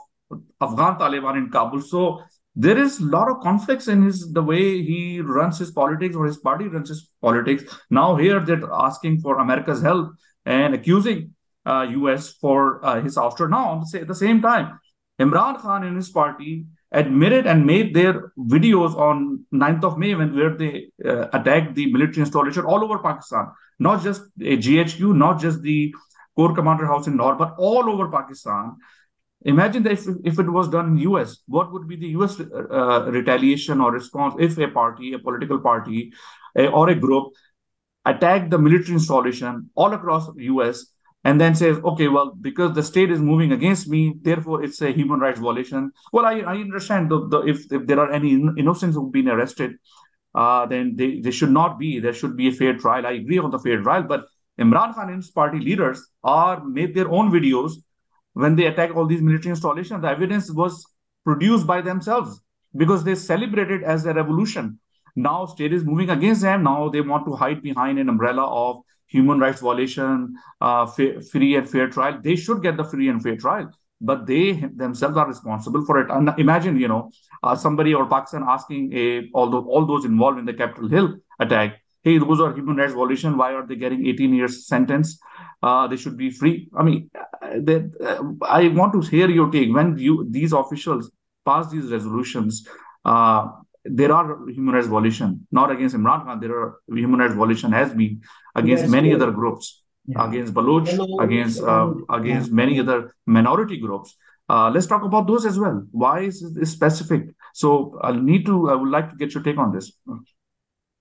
Afghan 0.61 0.97
Taliban 0.97 1.37
in 1.37 1.49
Kabul. 1.49 1.81
So 1.81 2.21
there 2.55 2.77
is 2.77 2.99
a 2.99 3.05
lot 3.05 3.29
of 3.29 3.41
conflicts 3.41 3.87
in 3.87 4.03
his 4.03 4.31
the 4.31 4.43
way 4.43 4.81
he 4.81 5.21
runs 5.21 5.59
his 5.59 5.71
politics 5.71 6.15
or 6.15 6.25
his 6.25 6.37
party 6.37 6.67
runs 6.67 6.89
his 6.89 7.09
politics. 7.21 7.63
Now 7.89 8.15
here 8.15 8.39
they're 8.39 8.71
asking 8.73 9.19
for 9.19 9.39
America's 9.39 9.81
help 9.81 10.11
and 10.45 10.73
accusing 10.73 11.35
uh, 11.65 11.87
U.S. 11.91 12.33
for 12.33 12.83
uh, 12.85 13.01
his 13.01 13.17
ouster. 13.17 13.49
Now 13.49 13.83
at 13.93 14.07
the 14.07 14.15
same 14.15 14.41
time, 14.41 14.79
Imran 15.19 15.59
Khan 15.59 15.83
and 15.83 15.95
his 15.95 16.09
party 16.09 16.65
admitted 16.91 17.45
and 17.45 17.65
made 17.65 17.93
their 17.93 18.31
videos 18.37 18.95
on 18.95 19.45
9th 19.53 19.83
of 19.83 19.97
May 19.97 20.15
when 20.15 20.35
where 20.35 20.55
they 20.55 20.87
uh, 21.05 21.27
attacked 21.33 21.75
the 21.75 21.91
military 21.91 22.21
installation 22.21 22.65
all 22.65 22.83
over 22.83 22.99
Pakistan, 22.99 23.47
not 23.77 24.01
just 24.01 24.21
a 24.41 24.57
GHQ, 24.57 25.15
not 25.15 25.39
just 25.39 25.61
the 25.61 25.93
Corps 26.35 26.55
Commander 26.55 26.85
House 26.85 27.07
in 27.07 27.17
Lahore, 27.17 27.35
but 27.35 27.55
all 27.57 27.89
over 27.89 28.09
Pakistan. 28.09 28.77
Imagine 29.43 29.83
that 29.83 29.93
if, 29.93 30.07
if 30.23 30.39
it 30.39 30.49
was 30.49 30.67
done 30.67 30.87
in 30.87 30.97
US, 31.09 31.37
what 31.47 31.71
would 31.71 31.87
be 31.87 31.95
the 31.95 32.07
US 32.19 32.39
uh, 32.39 33.09
retaliation 33.11 33.81
or 33.81 33.91
response 33.91 34.35
if 34.39 34.57
a 34.57 34.67
party, 34.67 35.13
a 35.13 35.19
political 35.19 35.59
party, 35.59 36.11
a, 36.57 36.67
or 36.67 36.89
a 36.89 36.95
group 36.95 37.33
attacked 38.05 38.49
the 38.49 38.57
military 38.57 38.93
installation 38.93 39.69
all 39.75 39.93
across 39.93 40.29
US 40.35 40.85
and 41.23 41.39
then 41.39 41.53
says, 41.53 41.77
okay, 41.83 42.07
well, 42.07 42.33
because 42.39 42.73
the 42.73 42.83
state 42.83 43.11
is 43.11 43.19
moving 43.19 43.51
against 43.51 43.89
me, 43.89 44.15
therefore 44.21 44.63
it's 44.63 44.81
a 44.81 44.91
human 44.91 45.19
rights 45.19 45.39
violation. 45.39 45.91
Well, 46.13 46.25
I, 46.25 46.39
I 46.39 46.55
understand 46.55 47.11
the, 47.11 47.27
the, 47.27 47.39
if, 47.41 47.71
if 47.71 47.87
there 47.87 47.99
are 47.99 48.11
any 48.11 48.33
innocents 48.57 48.95
who've 48.95 49.11
been 49.11 49.27
arrested, 49.27 49.75
uh, 50.33 50.65
then 50.65 50.95
they, 50.95 51.19
they 51.19 51.31
should 51.31 51.51
not 51.51 51.77
be. 51.77 51.99
There 51.99 52.13
should 52.13 52.37
be 52.37 52.47
a 52.47 52.51
fair 52.51 52.77
trial. 52.77 53.05
I 53.05 53.11
agree 53.13 53.37
on 53.39 53.51
the 53.51 53.59
fair 53.59 53.81
trial, 53.81 54.03
but 54.03 54.25
Imran 54.59 54.93
Khan 54.93 55.09
and 55.09 55.17
his 55.17 55.31
party 55.31 55.59
leaders 55.59 56.07
are 56.23 56.63
made 56.63 56.93
their 56.93 57.09
own 57.09 57.31
videos 57.31 57.73
when 58.33 58.55
they 58.55 58.65
attack 58.65 58.95
all 58.95 59.05
these 59.05 59.21
military 59.21 59.49
installations. 59.49 60.01
The 60.01 60.09
evidence 60.09 60.51
was 60.51 60.85
produced 61.25 61.67
by 61.67 61.81
themselves 61.81 62.41
because 62.75 63.03
they 63.03 63.15
celebrated 63.15 63.83
as 63.83 64.05
a 64.05 64.13
revolution. 64.13 64.79
Now 65.15 65.45
state 65.47 65.73
is 65.73 65.83
moving 65.83 66.09
against 66.09 66.41
them. 66.41 66.63
Now 66.63 66.89
they 66.89 67.01
want 67.01 67.25
to 67.25 67.35
hide 67.35 67.61
behind 67.61 67.99
an 67.99 68.09
umbrella 68.09 68.45
of 68.45 68.83
human 69.09 69.39
rights 69.39 69.61
violation, 69.61 70.35
uh, 70.61 70.85
free 70.85 71.55
and 71.55 71.69
fair 71.69 71.89
trial. 71.89 72.19
They 72.21 72.35
should 72.35 72.61
get 72.61 72.77
the 72.77 72.83
free 72.83 73.09
and 73.09 73.21
fair 73.21 73.35
trial, 73.35 73.71
but 73.99 74.25
they 74.25 74.53
themselves 74.75 75.17
are 75.17 75.27
responsible 75.27 75.83
for 75.85 75.99
it. 75.99 76.09
And 76.09 76.29
imagine, 76.37 76.79
you 76.79 76.87
know, 76.87 77.11
uh, 77.43 77.55
somebody 77.55 77.93
or 77.93 78.05
Pakistan 78.05 78.45
asking 78.47 78.93
a 78.93 79.29
all 79.33 79.49
those, 79.49 79.65
all 79.67 79.85
those 79.85 80.05
involved 80.05 80.39
in 80.39 80.45
the 80.45 80.53
Capitol 80.53 80.89
Hill 80.89 81.15
attack, 81.39 81.81
hey, 82.03 82.17
those 82.17 82.39
are 82.39 82.53
human 82.53 82.77
rights 82.77 82.93
violation. 82.93 83.37
Why 83.37 83.53
are 83.53 83.65
they 83.65 83.75
getting 83.75 84.05
18 84.07 84.33
years 84.33 84.67
sentence? 84.67 85.19
Uh, 85.61 85.87
they 85.87 85.97
should 85.97 86.17
be 86.17 86.29
free. 86.29 86.69
I 86.77 86.83
mean, 86.83 87.09
they, 87.57 87.85
uh, 88.03 88.23
I 88.43 88.69
want 88.69 88.93
to 88.93 89.01
hear 89.01 89.29
your 89.29 89.51
take 89.51 89.73
when 89.73 89.97
you 89.97 90.27
these 90.29 90.53
officials 90.53 91.11
pass 91.45 91.69
these 91.69 91.91
resolutions. 91.91 92.67
Uh, 93.03 93.47
there 93.85 94.11
are 94.11 94.47
human 94.49 94.75
rights 94.75 94.87
violation, 94.87 95.47
not 95.51 95.71
against 95.71 95.95
Imran 95.95 96.25
Khan. 96.25 96.39
There 96.39 96.57
are 96.57 96.79
human 96.87 97.19
rights 97.19 97.33
violation 97.33 97.71
has 97.71 97.93
been 97.93 98.21
against 98.55 98.83
yes, 98.83 98.91
many 98.91 99.13
other 99.13 99.31
groups, 99.31 99.83
yeah. 100.05 100.27
against 100.27 100.53
Baloch, 100.53 100.87
Hello. 100.87 101.19
against 101.19 101.61
uh, 101.61 101.93
against 102.09 102.49
yeah. 102.49 102.55
many 102.55 102.79
other 102.79 103.13
minority 103.25 103.77
groups. 103.77 104.15
Uh, 104.49 104.69
let's 104.71 104.87
talk 104.87 105.03
about 105.03 105.27
those 105.27 105.45
as 105.45 105.59
well. 105.59 105.85
Why 105.91 106.21
is 106.21 106.53
this 106.53 106.71
specific? 106.71 107.29
So 107.53 107.99
I'll 108.01 108.13
need 108.13 108.45
to. 108.47 108.69
I 108.69 108.75
would 108.75 108.89
like 108.89 109.09
to 109.11 109.15
get 109.15 109.33
your 109.33 109.43
take 109.43 109.57
on 109.57 109.71
this. 109.73 109.91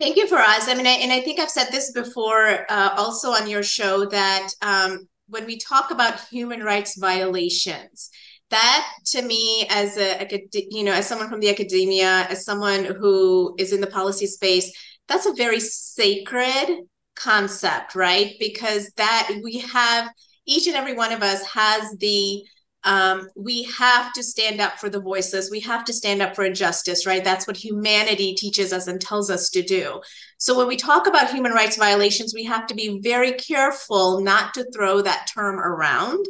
Thank 0.01 0.17
you, 0.17 0.27
Faraz. 0.27 0.69
I 0.69 0.75
mean, 0.77 0.87
I, 0.87 0.91
and 0.91 1.13
I 1.13 1.21
think 1.21 1.41
I've 1.41 1.51
said 1.51 1.69
this 1.73 1.91
before, 1.91 2.71
uh, 2.71 2.95
also 2.97 3.31
on 3.31 3.49
your 3.49 3.65
show, 3.65 4.05
that 4.07 4.49
um, 4.63 5.09
when 5.29 5.45
we 5.45 5.59
talk 5.59 5.91
about 5.91 6.21
human 6.29 6.63
rights 6.63 6.97
violations, 6.97 8.11
that 8.51 8.89
to 9.05 9.23
me 9.23 9.67
as 9.71 9.97
a 9.97 10.27
you 10.71 10.85
know 10.85 10.93
as 10.93 11.07
someone 11.07 11.29
from 11.29 11.41
the 11.41 11.51
academia 11.51 12.27
as 12.29 12.45
someone 12.45 12.85
who 12.85 13.55
is 13.59 13.73
in 13.73 13.81
the 13.81 13.87
policy 13.87 14.27
space 14.27 14.73
that's 15.07 15.27
a 15.27 15.35
very 15.35 15.61
sacred 15.61 16.81
concept 17.15 17.95
right 17.95 18.35
because 18.39 18.91
that 18.97 19.31
we 19.43 19.59
have 19.59 20.09
each 20.47 20.67
and 20.67 20.77
every 20.77 20.95
one 20.95 21.13
of 21.13 21.23
us 21.23 21.45
has 21.47 21.95
the 21.99 22.43
um, 22.85 23.29
we 23.37 23.65
have 23.65 24.13
to 24.13 24.23
stand 24.23 24.61
up 24.61 24.79
for 24.79 24.89
the 24.89 25.01
voiceless. 25.01 25.51
We 25.51 25.61
have 25.61 25.85
to 25.87 25.93
stand 25.93 26.23
up 26.23 26.37
for 26.37 26.45
injustice, 26.45 27.07
right? 27.07 27.25
That's 27.25 27.47
what 27.47 27.57
humanity 27.57 28.35
teaches 28.35 28.73
us 28.73 28.87
and 28.87 29.01
tells 29.01 29.31
us 29.31 29.51
to 29.51 29.63
do. 29.63 30.01
So 30.39 30.57
when 30.57 30.69
we 30.69 30.77
talk 30.77 31.09
about 31.09 31.31
human 31.31 31.53
rights 31.53 31.77
violations, 31.77 32.33
we 32.33 32.45
have 32.45 32.69
to 32.69 32.75
be 32.75 33.01
very 33.01 33.33
careful 33.33 34.21
not 34.21 34.55
to 34.55 34.71
throw 34.73 35.03
that 35.03 35.29
term 35.35 35.59
around 35.59 36.25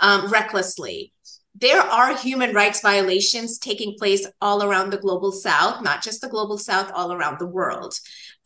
um, 0.00 0.30
recklessly 0.30 1.12
there 1.60 1.80
are 1.80 2.16
human 2.16 2.54
rights 2.54 2.80
violations 2.80 3.58
taking 3.58 3.96
place 3.98 4.26
all 4.40 4.62
around 4.62 4.90
the 4.90 4.98
global 4.98 5.32
south 5.32 5.82
not 5.82 6.02
just 6.02 6.20
the 6.20 6.28
global 6.28 6.58
south 6.58 6.90
all 6.94 7.12
around 7.12 7.38
the 7.38 7.46
world. 7.46 7.94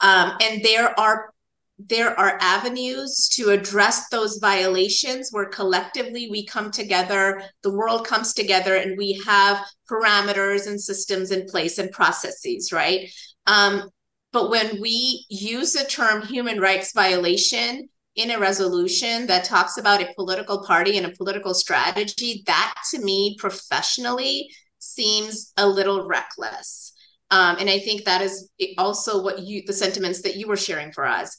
Um, 0.01 0.33
and 0.43 0.63
there 0.63 0.99
are 0.99 1.33
there 1.79 2.19
are 2.19 2.39
avenues 2.41 3.29
to 3.33 3.51
address 3.51 4.09
those 4.09 4.39
violations 4.39 5.31
where 5.33 5.47
collectively 5.47 6.29
we 6.31 6.47
come 6.47 6.71
together 6.71 7.43
the 7.63 7.73
world 7.73 8.07
comes 8.07 8.33
together 8.35 8.77
and 8.77 8.97
we 8.97 9.21
have 9.27 9.65
parameters 9.91 10.67
and 10.67 10.81
systems 10.81 11.31
in 11.31 11.47
place 11.47 11.79
and 11.79 11.91
processes 11.91 12.73
right? 12.73 13.11
Um, 13.47 13.89
but 14.33 14.51
when 14.51 14.81
we 14.81 15.27
use 15.29 15.73
the 15.73 15.85
term 15.85 16.23
human 16.23 16.61
rights 16.61 16.93
violation 16.93 17.89
in 18.17 18.31
a 18.31 18.39
resolution 18.39 19.27
that 19.27 19.45
talks 19.45 19.79
about 19.79 20.03
a 20.03 20.13
political 20.15 20.65
party 20.65 20.99
and 20.99 21.07
a 21.07 21.17
political 21.17 21.55
strategy, 21.55 22.43
that 22.47 22.75
to 22.91 23.01
me 23.01 23.37
professionally 23.39 24.51
seems 24.79 25.53
a 25.57 25.67
little 25.67 26.07
reckless. 26.07 26.93
Um, 27.31 27.57
and 27.59 27.71
I 27.71 27.79
think 27.79 28.05
that 28.05 28.21
is 28.21 28.51
also 28.77 29.23
what 29.23 29.39
you, 29.39 29.63
the 29.67 29.73
sentiments 29.73 30.23
that 30.23 30.37
you 30.37 30.47
were 30.47 30.57
sharing 30.57 30.93
Faraz. 30.93 31.31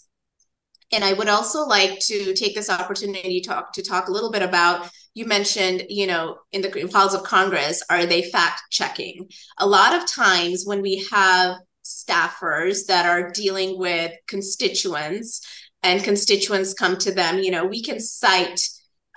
And 0.92 1.04
I 1.04 1.14
would 1.14 1.28
also 1.28 1.66
like 1.66 2.00
to 2.08 2.34
take 2.34 2.56
this 2.56 2.70
opportunity 2.70 3.42
to 3.42 3.48
talk 3.48 3.74
to 3.74 3.84
talk 3.84 4.08
a 4.08 4.12
little 4.12 4.32
bit 4.32 4.42
about. 4.42 4.90
You 5.16 5.26
mentioned, 5.26 5.86
you 5.90 6.08
know, 6.08 6.38
in 6.52 6.62
the 6.62 6.90
halls 6.92 7.14
of 7.14 7.24
Congress, 7.24 7.84
are 7.90 8.06
they 8.06 8.24
fact 8.32 8.62
checking? 8.72 9.30
A 9.60 9.68
lot 9.68 9.96
of 9.96 10.08
times 10.08 10.64
when 10.66 10.82
we 10.82 11.06
have 11.12 11.58
staffers 11.86 12.88
that 12.88 13.06
are 13.06 13.32
dealing 13.32 13.78
with 13.78 14.12
constituents 14.28 15.42
and 15.84 16.04
constituents 16.04 16.74
come 16.74 16.98
to 16.98 17.14
them, 17.14 17.40
you 17.40 17.52
know, 17.52 17.66
we 17.66 17.84
can 17.84 18.00
cite 18.00 18.62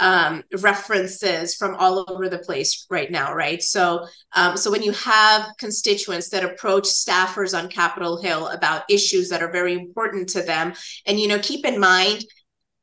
um, 0.00 0.42
references 0.60 1.54
from 1.54 1.74
all 1.76 2.04
over 2.08 2.28
the 2.28 2.38
place 2.38 2.86
right 2.90 3.10
now, 3.10 3.32
right? 3.32 3.62
So, 3.62 4.06
um, 4.34 4.56
so 4.56 4.70
when 4.70 4.82
you 4.82 4.92
have 4.92 5.48
constituents 5.58 6.28
that 6.30 6.44
approach 6.44 6.84
staffers 6.84 7.58
on 7.58 7.70
Capitol 7.70 8.20
Hill 8.20 8.48
about 8.48 8.84
issues 8.90 9.30
that 9.30 9.42
are 9.42 9.50
very 9.50 9.72
important 9.72 10.28
to 10.30 10.42
them, 10.42 10.74
and 11.06 11.18
you 11.18 11.28
know, 11.28 11.38
keep 11.38 11.64
in 11.64 11.80
mind, 11.80 12.24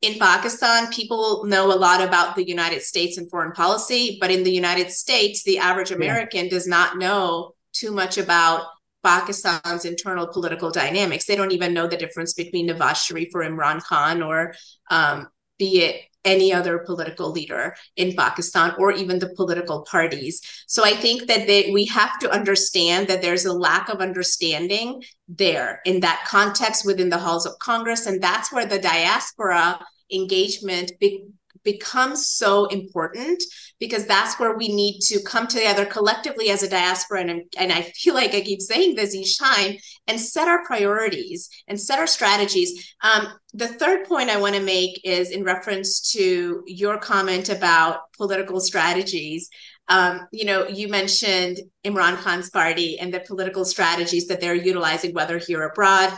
in 0.02 0.20
Pakistan, 0.20 0.92
people 0.92 1.46
know 1.46 1.72
a 1.72 1.80
lot 1.80 2.02
about 2.02 2.36
the 2.36 2.46
United 2.46 2.82
States 2.82 3.18
and 3.18 3.30
foreign 3.30 3.54
policy, 3.54 4.18
but 4.20 4.32
in 4.32 4.44
the 4.44 4.52
United 4.52 4.92
States, 4.92 5.44
the 5.44 5.60
average 5.60 5.92
American 5.92 6.46
yeah. 6.46 6.52
does 6.52 6.68
not 6.68 6.98
know 6.98 7.54
too 7.72 7.92
much 7.92 8.18
about 8.18 8.66
Pakistan's 9.04 9.86
internal 9.86 10.28
political 10.28 10.72
dynamics. 10.72 11.26
They 11.26 11.36
don't 11.36 11.52
even 11.52 11.74
know 11.74 11.88
the 11.88 11.98
difference 11.98 12.34
between 12.34 12.70
Nawaz 12.70 13.06
Sharif 13.06 13.36
or 13.36 13.44
Imran 13.44 13.84
Khan 13.84 14.22
or 14.22 14.54
um, 14.90 15.28
be 15.58 15.82
it 15.82 16.02
any 16.26 16.54
other 16.54 16.80
political 16.80 17.32
leader 17.32 17.76
in 17.98 18.16
Pakistan 18.16 18.74
or 18.78 18.92
even 18.92 19.20
the 19.20 19.34
political 19.36 19.82
parties. 19.82 20.42
So 20.68 20.86
I 20.86 20.94
think 20.94 21.28
that 21.28 21.48
they, 21.48 21.72
we 21.72 21.86
have 21.86 22.18
to 22.20 22.32
understand 22.32 23.08
that 23.08 23.22
there's 23.22 23.46
a 23.46 23.54
lack 23.54 23.90
of 23.90 24.00
understanding 24.00 25.04
there 25.28 25.82
in 25.86 26.00
that 26.00 26.24
context 26.26 26.86
within 26.86 27.10
the 27.10 27.18
halls 27.18 27.46
of 27.46 27.60
Congress. 27.60 28.06
And 28.06 28.22
that's 28.22 28.54
where 28.54 28.66
the 28.66 28.80
diaspora 28.80 29.80
engagement 30.12 30.94
be, 31.00 31.26
becomes 31.64 32.28
so 32.28 32.66
important 32.66 33.44
because 33.80 34.06
that's 34.06 34.40
where 34.40 34.56
we 34.58 34.68
need 34.68 35.00
to 35.02 35.22
come 35.24 35.48
together 35.48 35.86
collectively 35.86 36.50
as 36.50 36.64
a 36.64 36.70
diaspora. 36.70 37.22
And, 37.22 37.44
and 37.58 37.72
I 37.72 37.82
feel 37.82 38.14
like 38.14 38.34
I 38.34 38.42
keep 38.42 38.62
saying 38.62 38.96
this 38.96 39.16
each 39.16 39.38
time 39.38 39.78
and 40.08 40.20
set 40.20 40.48
our 40.48 40.66
priorities 40.66 41.50
and 41.68 41.80
set 41.80 42.00
our 42.00 42.08
strategies. 42.08 42.94
Um, 43.02 43.28
the 43.54 43.68
third 43.68 44.08
point 44.08 44.30
I 44.30 44.40
want 44.40 44.56
to 44.56 44.62
make 44.62 45.02
is 45.04 45.32
in 45.32 45.44
reference 45.44 46.12
to 46.14 46.64
your 46.66 46.98
comment 46.98 47.50
about 47.50 48.12
political 48.18 48.60
strategies. 48.60 49.50
Um, 49.90 50.28
you 50.32 50.46
know, 50.46 50.68
you 50.68 50.88
mentioned 50.88 51.60
Imran 51.84 52.16
Khan's 52.18 52.50
party 52.50 52.98
and 53.00 53.14
the 53.14 53.20
political 53.20 53.66
strategies 53.66 54.28
that 54.28 54.40
they're 54.40 54.56
utilizing, 54.56 55.14
whether 55.14 55.38
here 55.38 55.64
abroad, 55.64 56.18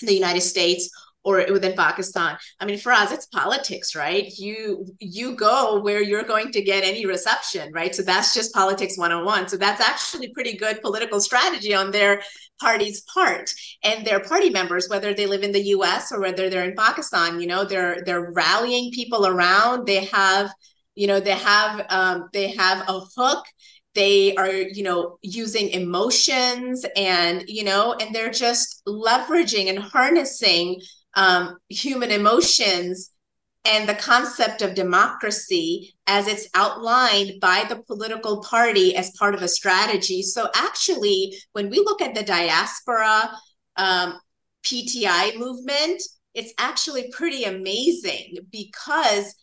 in 0.00 0.08
the 0.08 0.14
United 0.14 0.40
States 0.40 0.90
or 1.24 1.44
within 1.50 1.74
Pakistan. 1.74 2.36
I 2.60 2.66
mean, 2.66 2.78
for 2.78 2.92
us, 2.92 3.12
it's 3.12 3.26
politics, 3.26 3.94
right? 3.94 4.26
You 4.36 4.86
you 4.98 5.36
go 5.36 5.80
where 5.80 6.02
you're 6.02 6.24
going 6.24 6.50
to 6.52 6.62
get 6.62 6.84
any 6.84 7.06
reception, 7.06 7.72
right? 7.72 7.94
So 7.94 8.02
that's 8.02 8.34
just 8.34 8.52
politics 8.52 8.98
101. 8.98 9.48
So 9.48 9.56
that's 9.56 9.80
actually 9.80 10.32
pretty 10.32 10.56
good 10.56 10.80
political 10.82 11.20
strategy 11.20 11.74
on 11.74 11.90
their 11.90 12.22
party's 12.60 13.02
part. 13.02 13.52
And 13.84 14.06
their 14.06 14.20
party 14.20 14.50
members, 14.50 14.88
whether 14.88 15.14
they 15.14 15.26
live 15.26 15.42
in 15.42 15.52
the 15.52 15.66
US 15.76 16.12
or 16.12 16.20
whether 16.20 16.50
they're 16.50 16.68
in 16.68 16.76
Pakistan, 16.76 17.40
you 17.40 17.46
know, 17.46 17.64
they're 17.64 18.02
they're 18.04 18.32
rallying 18.32 18.90
people 18.92 19.26
around. 19.26 19.86
They 19.86 20.04
have, 20.06 20.50
you 20.94 21.06
know, 21.06 21.20
they 21.20 21.36
have 21.36 21.86
um, 21.88 22.28
they 22.32 22.48
have 22.48 22.88
a 22.88 23.00
hook 23.16 23.44
they 23.94 24.34
are 24.36 24.50
you 24.50 24.82
know 24.82 25.18
using 25.20 25.68
emotions 25.70 26.86
and 26.96 27.44
you 27.46 27.62
know 27.62 27.94
and 28.00 28.14
they're 28.14 28.30
just 28.30 28.82
leveraging 28.86 29.68
and 29.68 29.78
harnessing 29.78 30.80
um, 31.14 31.58
human 31.68 32.10
emotions 32.10 33.10
and 33.64 33.88
the 33.88 33.94
concept 33.94 34.60
of 34.60 34.74
democracy 34.74 35.94
as 36.06 36.26
it's 36.26 36.48
outlined 36.54 37.40
by 37.40 37.64
the 37.68 37.82
political 37.84 38.42
party 38.42 38.96
as 38.96 39.16
part 39.18 39.34
of 39.34 39.42
a 39.42 39.48
strategy. 39.48 40.22
So, 40.22 40.48
actually, 40.54 41.34
when 41.52 41.70
we 41.70 41.78
look 41.78 42.02
at 42.02 42.14
the 42.14 42.24
diaspora 42.24 43.30
um, 43.76 44.18
PTI 44.64 45.38
movement, 45.38 46.02
it's 46.34 46.52
actually 46.58 47.10
pretty 47.12 47.44
amazing 47.44 48.38
because 48.50 49.34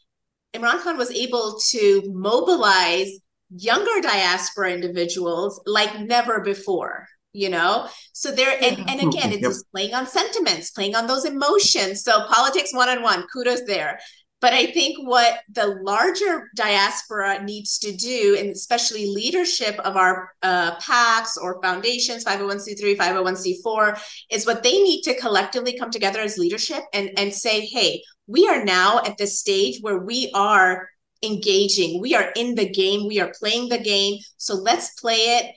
Imran 0.53 0.81
Khan 0.81 0.97
was 0.97 1.11
able 1.11 1.59
to 1.69 2.03
mobilize 2.07 3.11
younger 3.49 4.01
diaspora 4.01 4.73
individuals 4.73 5.61
like 5.65 5.99
never 6.01 6.41
before 6.41 7.07
you 7.33 7.49
know? 7.49 7.87
So 8.13 8.31
there 8.31 8.57
and, 8.61 8.89
and 8.89 9.01
again 9.01 9.31
it's 9.31 9.41
yep. 9.41 9.51
just 9.51 9.71
playing 9.71 9.93
on 9.93 10.07
sentiments 10.07 10.71
playing 10.71 10.95
on 10.95 11.07
those 11.07 11.25
emotions. 11.25 12.03
So 12.03 12.25
politics 12.27 12.73
one-on-one 12.73 13.27
kudos 13.33 13.61
there. 13.65 13.99
But 14.41 14.53
i 14.53 14.67
think 14.67 15.05
what 15.05 15.41
the 15.51 15.67
larger 15.83 16.49
diaspora 16.55 17.43
needs 17.43 17.77
to 17.79 17.91
do 17.91 18.37
and 18.39 18.49
especially 18.51 19.07
leadership 19.07 19.77
of 19.79 19.97
our 19.97 20.31
uh, 20.41 20.79
pacs 20.79 21.35
or 21.35 21.61
foundations 21.61 22.23
501c3 22.23 22.95
501c4 22.95 24.01
is 24.31 24.45
what 24.45 24.63
they 24.63 24.81
need 24.81 25.01
to 25.01 25.19
collectively 25.19 25.77
come 25.77 25.91
together 25.91 26.21
as 26.21 26.37
leadership 26.37 26.83
and 26.93 27.11
and 27.17 27.33
say 27.33 27.65
hey 27.65 28.01
we 28.27 28.47
are 28.47 28.63
now 28.63 29.01
at 29.05 29.17
this 29.17 29.39
stage 29.39 29.79
where 29.81 29.97
we 29.97 30.31
are 30.33 30.87
engaging. 31.23 31.99
We 31.99 32.15
are 32.15 32.31
in 32.35 32.55
the 32.55 32.69
game. 32.69 33.07
We 33.07 33.19
are 33.19 33.33
playing 33.37 33.69
the 33.69 33.79
game. 33.79 34.19
So 34.37 34.55
let's 34.55 34.91
play 34.99 35.15
it 35.15 35.55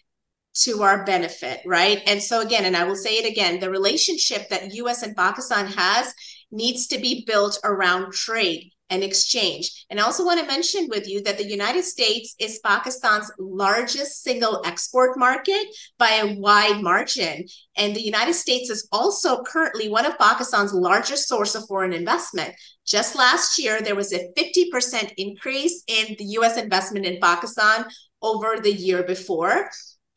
to 0.55 0.83
our 0.83 1.05
benefit, 1.05 1.61
right? 1.65 2.03
And 2.07 2.23
so 2.23 2.41
again, 2.41 2.65
and 2.65 2.77
I 2.77 2.85
will 2.85 2.97
say 2.97 3.15
it 3.15 3.31
again, 3.31 3.61
the 3.61 3.71
relationship 3.71 4.49
that 4.51 4.75
US 4.75 5.03
and 5.03 5.17
Pakistan 5.17 5.67
has 5.67 6.13
needs 6.51 6.87
to 6.89 6.99
be 6.99 7.25
built 7.27 7.59
around 7.65 8.13
trade 8.13 8.73
and 8.93 9.03
exchange. 9.03 9.87
And 9.89 9.99
I 9.99 10.03
also 10.03 10.23
want 10.23 10.39
to 10.39 10.47
mention 10.47 10.87
with 10.91 11.09
you 11.09 11.23
that 11.23 11.39
the 11.39 11.49
United 11.49 11.83
States 11.83 12.35
is 12.39 12.61
Pakistan's 12.63 13.33
largest 13.39 14.23
single 14.23 14.61
export 14.67 15.19
market 15.19 15.67
by 15.99 16.11
a 16.11 16.35
wide 16.39 16.83
margin. 16.83 17.47
And 17.79 17.97
the 17.97 18.03
United 18.03 18.35
States 18.35 18.69
is 18.69 18.87
also 18.93 19.43
currently 19.45 19.89
one 19.89 20.05
of 20.05 20.19
Pakistan's 20.19 20.75
largest 20.75 21.27
source 21.27 21.55
of 21.55 21.67
foreign 21.67 21.95
investment. 21.95 22.55
Just 22.87 23.17
last 23.17 23.59
year, 23.59 23.81
there 23.81 23.97
was 23.97 24.13
a 24.13 24.29
50% 24.37 25.15
increase 25.17 25.83
in 25.87 26.15
the 26.19 26.27
US 26.37 26.59
investment 26.59 27.07
in 27.07 27.19
Pakistan 27.19 27.87
over 28.21 28.61
the 28.61 28.73
year 28.73 29.03
before. 29.03 29.71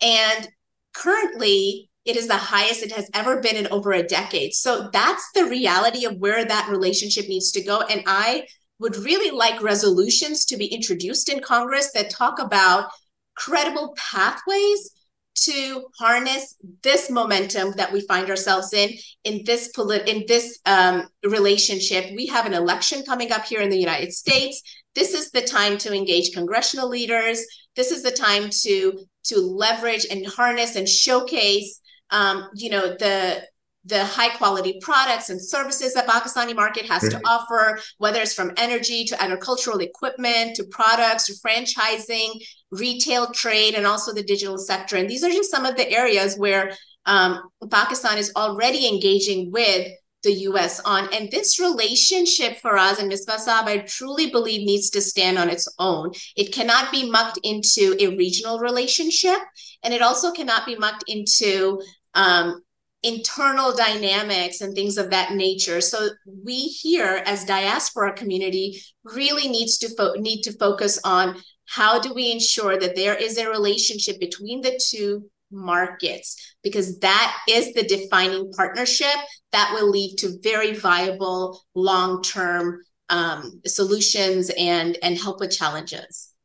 And 0.06 0.48
currently, 0.94 1.90
it 2.06 2.16
is 2.16 2.28
the 2.28 2.38
highest 2.38 2.84
it 2.84 2.92
has 2.92 3.10
ever 3.16 3.42
been 3.42 3.56
in 3.56 3.68
over 3.68 3.92
a 3.92 4.04
decade. 4.04 4.54
So 4.54 4.90
that's 4.94 5.28
the 5.34 5.46
reality 5.46 6.06
of 6.06 6.18
where 6.20 6.46
that 6.46 6.70
relationship 6.70 7.28
needs 7.28 7.52
to 7.54 7.64
go. 7.64 7.82
And 7.82 8.04
I 8.06 8.46
would 8.80 8.96
really 8.98 9.36
like 9.36 9.64
resolutions 9.64 10.46
to 10.46 10.58
be 10.58 10.68
introduced 10.68 11.30
in 11.30 11.42
Congress 11.42 11.92
that 11.94 12.12
talk 12.12 12.40
about 12.40 12.92
credible 13.36 13.96
pathways 13.98 14.92
to 15.38 15.86
harness 16.00 16.56
this 16.82 17.10
momentum 17.10 17.74
that 17.76 17.92
we 17.92 18.00
find 18.02 18.30
ourselves 18.30 18.72
in 18.74 18.92
in 19.26 19.44
this 19.44 19.70
polit- 19.76 20.08
in 20.08 20.24
this 20.28 20.60
um, 20.66 21.08
relationship. 21.26 22.06
We 22.16 22.28
have 22.28 22.46
an 22.46 22.54
election 22.54 23.04
coming 23.04 23.32
up 23.32 23.44
here 23.44 23.62
in 23.62 23.70
the 23.70 23.78
United 23.78 24.14
States. 24.14 24.62
This 24.94 25.14
is 25.14 25.32
the 25.32 25.42
time 25.42 25.78
to 25.80 25.94
engage 25.94 26.32
congressional 26.34 26.88
leaders. 26.88 27.46
This 27.76 27.92
is 27.92 28.02
the 28.02 28.12
time 28.12 28.50
to 28.62 29.06
to 29.28 29.40
leverage 29.40 30.06
and 30.10 30.26
harness 30.26 30.76
and 30.76 30.88
showcase 30.88 31.80
um, 32.12 32.50
you 32.56 32.70
know 32.70 32.96
the 33.00 33.44
the 33.86 34.04
high 34.04 34.36
quality 34.36 34.80
products 34.82 35.30
and 35.30 35.40
services 35.40 35.94
that 35.94 36.08
Pakistani 36.08 36.56
market 36.56 36.86
has 36.88 37.08
to 37.08 37.22
offer, 37.24 37.80
whether 38.00 38.20
it's 38.20 38.34
from 38.34 38.52
energy 38.58 39.06
to 39.06 39.22
agricultural 39.22 39.80
equipment 39.80 40.56
to 40.56 40.64
products 40.64 41.28
to 41.28 41.34
franchising, 41.34 42.32
retail 42.72 43.32
trade, 43.32 43.76
and 43.76 43.86
also 43.86 44.12
the 44.12 44.24
digital 44.24 44.58
sector. 44.58 44.96
And 44.96 45.08
these 45.08 45.24
are 45.24 45.30
just 45.30 45.52
some 45.52 45.68
of 45.68 45.78
the 45.78 45.88
areas 45.92 46.36
where 46.36 46.76
um, 47.06 47.44
Pakistan 47.70 48.18
is 48.18 48.32
already 48.36 48.88
engaging 48.88 49.52
with 49.52 49.88
the 50.26 50.34
US 50.50 50.82
on. 50.82 51.08
And 51.14 51.32
this 51.32 51.60
relationship 51.60 52.60
Faraz 52.62 53.00
and 53.00 53.08
Ms. 53.08 53.26
Saab, 53.26 53.66
I 53.66 53.78
truly 53.80 54.30
believe 54.30 54.66
needs 54.66 54.90
to 54.90 55.02
stand 55.02 55.38
on 55.38 55.50
its 55.50 55.68
own. 55.80 56.12
It 56.36 56.52
cannot 56.52 56.92
be 56.92 57.10
mucked 57.10 57.40
into 57.44 57.96
a 58.00 58.18
regional 58.18 58.60
relationship, 58.60 59.40
and 59.84 59.94
it 59.94 60.02
also 60.02 60.34
cannot 60.34 60.66
be 60.66 60.76
mucked 60.76 61.06
into 61.08 61.82
um, 62.14 62.62
internal 63.04 63.74
dynamics 63.74 64.62
and 64.62 64.74
things 64.74 64.98
of 64.98 65.12
that 65.12 65.34
nature. 65.34 65.80
So 65.80 66.10
we 66.44 66.56
here 66.56 67.22
as 67.26 67.46
diaspora 67.46 68.14
community 68.14 68.82
really 69.04 69.48
needs 69.48 69.78
to 69.78 69.96
fo- 69.96 70.14
need 70.14 70.42
to 70.42 70.58
focus 70.58 71.00
on 71.06 71.38
how 71.68 72.00
do 72.00 72.14
we 72.14 72.32
ensure 72.32 72.78
that 72.78 72.96
there 72.96 73.16
is 73.16 73.38
a 73.38 73.50
relationship 73.50 74.20
between 74.20 74.62
the 74.62 74.80
two 74.90 75.30
markets 75.52 76.56
because 76.64 77.00
that 77.00 77.38
is 77.50 77.74
the 77.74 77.84
defining 77.84 78.52
partnership 78.54 79.16
that 79.52 79.72
will 79.74 79.90
lead 79.90 80.18
to 80.18 80.40
very 80.42 80.74
viable 80.74 81.62
long-term 81.76 82.82
um, 83.10 83.62
solutions 83.66 84.52
and 84.58 84.98
and 85.04 85.18
help 85.18 85.40
with 85.40 85.52
challenges 85.52 86.36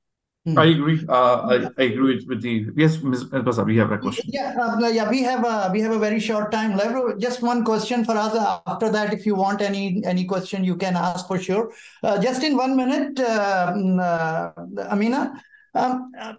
I 0.57 0.65
agree. 0.67 1.05
Uh, 1.07 1.69
I, 1.77 1.83
I 1.83 1.85
agree 1.85 2.25
with 2.27 2.41
the 2.41 2.67
yes, 2.75 3.03
Ms. 3.03 3.25
Basa, 3.25 3.65
we 3.65 3.77
have 3.77 3.93
a 3.93 3.99
question. 3.99 4.25
Yeah, 4.27 4.57
uh, 4.59 4.89
yeah, 4.89 5.09
we 5.09 5.23
have 5.23 5.45
a 5.45 5.71
we 5.71 5.83
have 5.83 5.93
a 5.93 5.99
very 5.99 6.19
short 6.19 6.51
time 6.51 6.77
left. 6.79 7.21
Just 7.21 7.43
one 7.43 7.63
question 7.63 8.07
for 8.07 8.17
us. 8.17 8.35
After 8.67 8.89
that, 8.91 9.13
if 9.13 9.27
you 9.27 9.35
want 9.35 9.61
any 9.61 10.03
any 10.07 10.25
question, 10.25 10.65
you 10.65 10.77
can 10.77 10.97
ask 10.97 11.29
for 11.29 11.39
sure. 11.39 11.73
Uh, 12.03 12.19
just 12.23 12.43
in 12.43 12.57
one 12.57 12.75
minute, 12.75 13.21
uh, 13.21 13.73
mm, 13.75 14.01
uh 14.01 14.89
Amina, 14.91 15.43
um, 15.74 16.11
uh, 16.18 16.33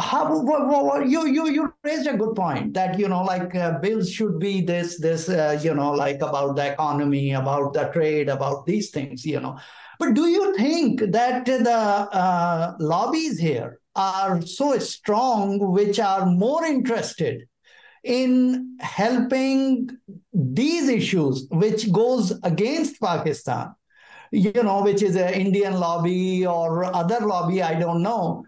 how 0.00 0.40
what, 0.42 0.68
what, 0.68 1.08
you 1.08 1.26
you 1.26 1.48
you 1.48 1.74
raised 1.82 2.06
a 2.06 2.16
good 2.16 2.36
point 2.36 2.74
that 2.74 2.98
you 2.98 3.08
know 3.08 3.22
like 3.22 3.54
uh, 3.54 3.78
bills 3.80 4.10
should 4.10 4.38
be 4.38 4.60
this 4.60 5.00
this 5.00 5.28
uh, 5.28 5.58
you 5.60 5.74
know 5.74 5.90
like 5.90 6.16
about 6.16 6.54
the 6.54 6.72
economy, 6.72 7.32
about 7.32 7.72
the 7.72 7.84
trade, 7.92 8.28
about 8.28 8.64
these 8.64 8.90
things, 8.90 9.24
you 9.24 9.40
know. 9.40 9.58
But 9.98 10.14
do 10.14 10.28
you 10.28 10.56
think 10.56 11.00
that 11.00 11.46
the 11.46 11.70
uh, 11.70 12.74
lobbies 12.78 13.38
here 13.38 13.80
are 13.96 14.40
so 14.42 14.78
strong, 14.78 15.58
which 15.72 15.98
are 15.98 16.26
more 16.26 16.64
interested 16.64 17.48
in 18.04 18.76
helping 18.78 19.88
these 20.32 20.88
issues, 20.88 21.48
which 21.50 21.90
goes 21.90 22.38
against 22.44 23.00
Pakistan, 23.00 23.74
you 24.30 24.52
know, 24.52 24.84
which 24.84 25.02
is 25.02 25.16
an 25.16 25.34
Indian 25.34 25.80
lobby 25.80 26.46
or 26.46 26.84
other 26.84 27.18
lobby, 27.20 27.62
I 27.62 27.80
don't 27.80 28.02
know 28.02 28.44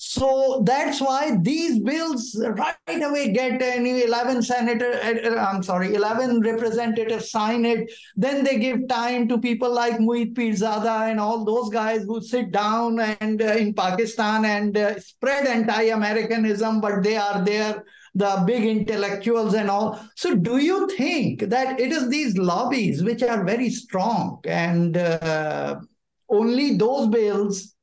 so 0.00 0.62
that's 0.64 1.00
why 1.00 1.36
these 1.42 1.80
bills 1.80 2.40
right 2.56 2.76
away 2.88 3.32
get 3.32 3.60
any 3.60 4.04
11 4.04 4.42
senator, 4.42 4.92
uh, 4.92 5.28
uh, 5.28 5.44
I'm 5.44 5.60
sorry, 5.60 5.96
11 5.96 6.40
representatives 6.40 7.32
sign 7.32 7.64
it. 7.64 7.90
Then 8.14 8.44
they 8.44 8.60
give 8.60 8.86
time 8.86 9.26
to 9.26 9.38
people 9.38 9.74
like 9.74 9.98
Moeed 9.98 10.34
Pirzada 10.34 11.10
and 11.10 11.18
all 11.18 11.44
those 11.44 11.68
guys 11.70 12.04
who 12.04 12.22
sit 12.22 12.52
down 12.52 13.00
and 13.00 13.42
uh, 13.42 13.46
in 13.46 13.74
Pakistan 13.74 14.44
and 14.44 14.78
uh, 14.78 15.00
spread 15.00 15.48
anti-Americanism, 15.48 16.80
but 16.80 17.02
they 17.02 17.16
are 17.16 17.44
there 17.44 17.84
the 18.14 18.44
big 18.46 18.64
intellectuals 18.64 19.54
and 19.54 19.68
all. 19.68 20.00
So, 20.14 20.36
do 20.36 20.58
you 20.58 20.88
think 20.96 21.40
that 21.40 21.80
it 21.80 21.90
is 21.90 22.08
these 22.08 22.38
lobbies 22.38 23.02
which 23.02 23.24
are 23.24 23.44
very 23.44 23.68
strong 23.68 24.40
and 24.44 24.96
uh, 24.96 25.80
only 26.30 26.76
those 26.76 27.08
bills 27.08 27.74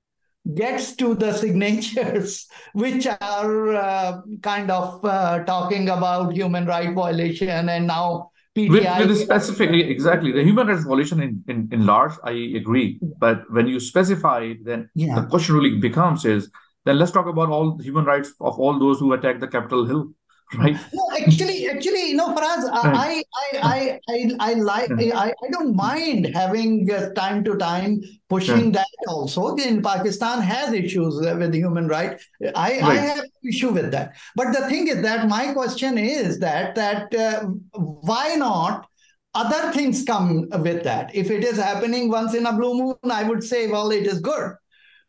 gets 0.53 0.95
to 0.97 1.15
the 1.15 1.34
signatures, 1.34 2.47
which 2.73 3.08
are 3.08 3.73
uh, 3.73 4.21
kind 4.41 4.69
of 4.69 5.03
uh, 5.03 5.43
talking 5.43 5.89
about 5.89 6.34
human 6.34 6.65
right 6.65 6.93
violation 6.93 7.69
and 7.69 7.88
now 7.88 8.31
PTI. 8.55 8.99
With, 8.99 9.10
with 9.10 9.19
specific, 9.19 9.71
exactly. 9.71 10.31
The 10.31 10.43
human 10.43 10.67
rights 10.67 10.84
violation 10.84 11.21
in, 11.21 11.43
in, 11.47 11.69
in 11.71 11.86
large, 11.86 12.13
I 12.23 12.31
agree. 12.31 12.99
But 13.19 13.49
when 13.51 13.67
you 13.67 13.79
specify, 13.79 14.53
then 14.63 14.89
yeah. 14.95 15.15
the 15.15 15.27
question 15.27 15.55
really 15.55 15.77
becomes 15.79 16.25
is 16.25 16.49
then 16.86 16.99
let's 16.99 17.12
talk 17.12 17.25
about 17.25 17.49
all 17.49 17.77
human 17.79 18.05
rights 18.05 18.31
of 18.39 18.60
all 18.60 18.79
those 18.79 18.99
who 18.99 19.13
attack 19.13 19.39
the 19.39 19.47
Capitol 19.47 19.86
Hill 19.86 20.12
right? 20.58 20.77
No 20.93 21.10
actually 21.19 21.67
actually 21.67 22.10
you 22.10 22.15
know 22.15 22.34
Faraz, 22.36 22.69
I, 22.71 23.23
I 23.34 23.60
i 23.63 23.99
i 24.10 24.31
i 24.39 24.53
like 24.53 24.91
I, 24.91 25.34
I 25.43 25.47
don't 25.51 25.75
mind 25.75 26.27
having 26.36 26.91
uh, 26.91 27.10
time 27.13 27.43
to 27.45 27.55
time 27.58 28.01
pushing 28.29 28.71
that 28.73 28.88
also. 29.08 29.55
In 29.55 29.81
pakistan 29.81 30.41
has 30.41 30.73
issues 30.73 31.19
with 31.19 31.53
human 31.53 31.88
rights 31.88 32.25
i 32.55 32.79
right. 32.79 32.84
i 32.84 32.95
have 32.95 33.25
issue 33.43 33.71
with 33.71 33.91
that. 33.91 34.15
But 34.36 34.53
the 34.53 34.67
thing 34.69 34.88
is 34.88 35.01
that 35.01 35.27
my 35.27 35.53
question 35.53 35.97
is 35.97 36.39
that 36.39 36.75
that 36.75 37.15
uh, 37.15 37.45
why 37.73 38.36
not 38.36 38.88
other 39.34 39.71
things 39.73 40.03
come 40.05 40.47
with 40.60 40.84
that? 40.84 41.13
If 41.13 41.31
it 41.31 41.43
is 41.43 41.58
happening 41.58 42.10
once 42.10 42.36
in 42.36 42.45
a 42.45 42.53
blue 42.53 42.75
moon 42.75 43.12
i 43.12 43.23
would 43.23 43.43
say 43.43 43.67
well 43.67 43.89
it 43.89 44.05
is 44.05 44.19
good. 44.19 44.53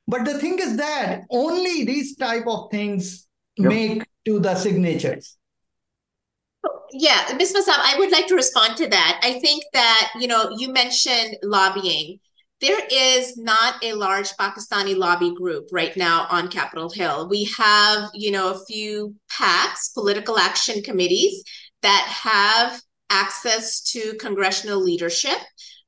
But 0.09 0.25
the 0.25 0.39
thing 0.39 0.59
is 0.61 0.77
that 0.79 1.23
only 1.31 1.85
these 1.85 2.17
type 2.17 2.47
of 2.47 2.71
things 2.71 3.27
yep. 3.59 3.69
make 3.69 4.03
to 4.27 4.41
the 4.41 4.55
signatures. 4.55 5.37
Yeah, 6.93 7.35
Ms. 7.37 7.53
Masab, 7.53 7.79
I 7.79 7.97
would 7.99 8.13
like 8.13 8.27
to 8.29 8.35
respond 8.35 8.77
to 8.79 8.89
that. 8.89 9.21
I 9.23 9.41
think 9.41 9.65
that, 9.73 10.13
you 10.19 10.29
know, 10.29 10.51
you 10.57 10.73
mentioned 10.73 11.37
lobbying. 11.43 12.19
There 12.61 12.81
is 12.91 13.37
not 13.37 13.83
a 13.85 13.93
large 13.93 14.31
Pakistani 14.31 14.97
lobby 14.97 15.35
group 15.35 15.69
right 15.73 15.97
now 15.97 16.27
on 16.31 16.49
Capitol 16.49 16.89
Hill. 16.91 17.29
We 17.29 17.51
have, 17.57 18.09
you 18.15 18.31
know, 18.31 18.53
a 18.53 18.65
few 18.65 19.15
PACs, 19.31 19.93
political 19.95 20.39
action 20.39 20.83
committees, 20.83 21.43
that 21.83 22.07
have 22.09 22.81
access 23.11 23.83
to 23.93 24.15
congressional 24.15 24.83
leadership. 24.83 25.39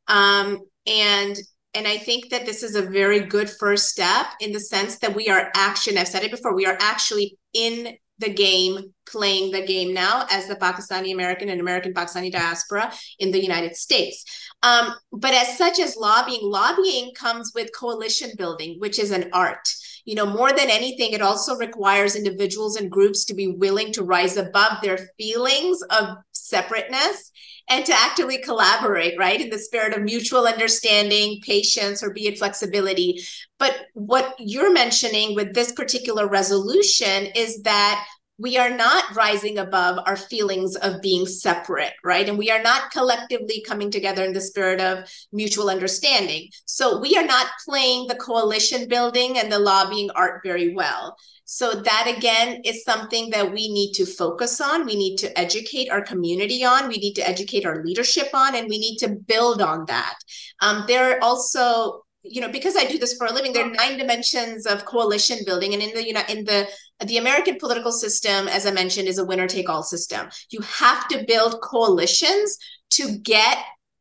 Um, 0.06 0.60
and 0.86 1.36
and 1.74 1.86
I 1.86 1.98
think 1.98 2.30
that 2.30 2.46
this 2.46 2.62
is 2.62 2.74
a 2.74 2.82
very 2.82 3.20
good 3.20 3.48
first 3.48 3.88
step 3.88 4.26
in 4.40 4.52
the 4.52 4.60
sense 4.60 4.98
that 4.98 5.14
we 5.14 5.28
are 5.28 5.50
action, 5.54 5.98
I've 5.98 6.08
said 6.08 6.24
it 6.24 6.30
before, 6.30 6.54
we 6.54 6.66
are 6.66 6.78
actually 6.80 7.36
in 7.52 7.96
the 8.18 8.32
game, 8.32 8.92
playing 9.06 9.52
the 9.52 9.66
game 9.66 9.94
now 9.94 10.26
as 10.30 10.46
the 10.48 10.56
Pakistani 10.56 11.12
American 11.12 11.48
and 11.48 11.60
American 11.60 11.94
Pakistani 11.94 12.30
diaspora 12.30 12.92
in 13.18 13.30
the 13.30 13.40
United 13.40 13.76
States. 13.76 14.24
Um, 14.62 14.94
but 15.12 15.34
as 15.34 15.56
such 15.56 15.78
as 15.78 15.96
lobbying, 15.96 16.40
lobbying 16.42 17.12
comes 17.14 17.52
with 17.54 17.70
coalition 17.76 18.30
building, 18.36 18.76
which 18.78 18.98
is 18.98 19.10
an 19.10 19.30
art. 19.32 19.68
You 20.04 20.14
know, 20.14 20.26
more 20.26 20.52
than 20.52 20.70
anything, 20.70 21.12
it 21.12 21.22
also 21.22 21.56
requires 21.56 22.16
individuals 22.16 22.76
and 22.76 22.90
groups 22.90 23.24
to 23.26 23.34
be 23.34 23.48
willing 23.48 23.92
to 23.92 24.02
rise 24.02 24.36
above 24.36 24.80
their 24.82 24.98
feelings 25.18 25.82
of 25.82 26.16
separateness 26.32 27.27
and 27.68 27.84
to 27.84 27.92
actively 27.92 28.38
collaborate, 28.38 29.18
right, 29.18 29.40
in 29.40 29.50
the 29.50 29.58
spirit 29.58 29.94
of 29.94 30.02
mutual 30.02 30.46
understanding, 30.46 31.40
patience, 31.42 32.02
or 32.02 32.12
be 32.12 32.26
it 32.26 32.38
flexibility. 32.38 33.20
But 33.58 33.74
what 33.94 34.34
you're 34.38 34.72
mentioning 34.72 35.34
with 35.34 35.54
this 35.54 35.72
particular 35.72 36.28
resolution 36.28 37.26
is 37.34 37.62
that 37.62 38.06
we 38.38 38.56
are 38.56 38.70
not 38.70 39.16
rising 39.16 39.58
above 39.58 39.98
our 40.06 40.16
feelings 40.16 40.76
of 40.76 41.02
being 41.02 41.26
separate, 41.26 41.92
right? 42.04 42.28
And 42.28 42.38
we 42.38 42.50
are 42.50 42.62
not 42.62 42.92
collectively 42.92 43.64
coming 43.66 43.90
together 43.90 44.24
in 44.24 44.32
the 44.32 44.40
spirit 44.40 44.80
of 44.80 45.08
mutual 45.32 45.68
understanding. 45.68 46.48
So 46.64 47.00
we 47.00 47.16
are 47.16 47.26
not 47.26 47.48
playing 47.66 48.06
the 48.06 48.14
coalition 48.14 48.88
building 48.88 49.38
and 49.38 49.50
the 49.50 49.58
lobbying 49.58 50.10
art 50.14 50.40
very 50.44 50.72
well. 50.72 51.16
So 51.50 51.72
that 51.72 52.14
again 52.14 52.60
is 52.64 52.84
something 52.84 53.30
that 53.30 53.50
we 53.50 53.72
need 53.72 53.92
to 53.94 54.04
focus 54.04 54.60
on. 54.60 54.84
We 54.84 54.96
need 54.96 55.16
to 55.16 55.38
educate 55.38 55.88
our 55.90 56.02
community 56.02 56.62
on. 56.62 56.88
We 56.88 56.98
need 56.98 57.14
to 57.14 57.26
educate 57.26 57.64
our 57.64 57.82
leadership 57.82 58.28
on, 58.34 58.54
and 58.54 58.68
we 58.68 58.78
need 58.78 58.98
to 58.98 59.08
build 59.08 59.62
on 59.62 59.86
that. 59.86 60.18
Um, 60.60 60.84
there 60.86 61.10
are 61.16 61.22
also 61.22 62.04
you 62.30 62.40
know 62.40 62.50
because 62.50 62.76
i 62.76 62.84
do 62.84 62.98
this 62.98 63.16
for 63.16 63.26
a 63.26 63.32
living 63.32 63.52
there 63.52 63.66
are 63.66 63.70
nine 63.70 63.98
dimensions 63.98 64.66
of 64.66 64.84
coalition 64.84 65.38
building 65.46 65.74
and 65.74 65.82
in 65.82 65.94
the 65.94 66.06
you 66.06 66.12
know 66.12 66.22
in 66.28 66.44
the 66.44 66.66
the 67.06 67.18
american 67.18 67.56
political 67.58 67.92
system 67.92 68.48
as 68.48 68.66
i 68.66 68.70
mentioned 68.70 69.08
is 69.08 69.18
a 69.18 69.24
winner 69.24 69.46
take 69.46 69.68
all 69.68 69.82
system 69.82 70.28
you 70.50 70.60
have 70.60 71.06
to 71.08 71.24
build 71.26 71.60
coalitions 71.60 72.58
to 72.90 73.18
get 73.18 73.58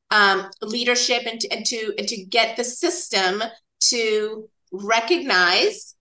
um, 0.10 0.50
leadership 0.62 1.24
and 1.26 1.40
to, 1.42 1.50
and 1.50 1.66
to 1.66 1.94
and 1.98 2.08
to 2.08 2.24
get 2.26 2.56
the 2.56 2.64
system 2.64 3.44
to 3.80 4.48
recognize 4.72 5.96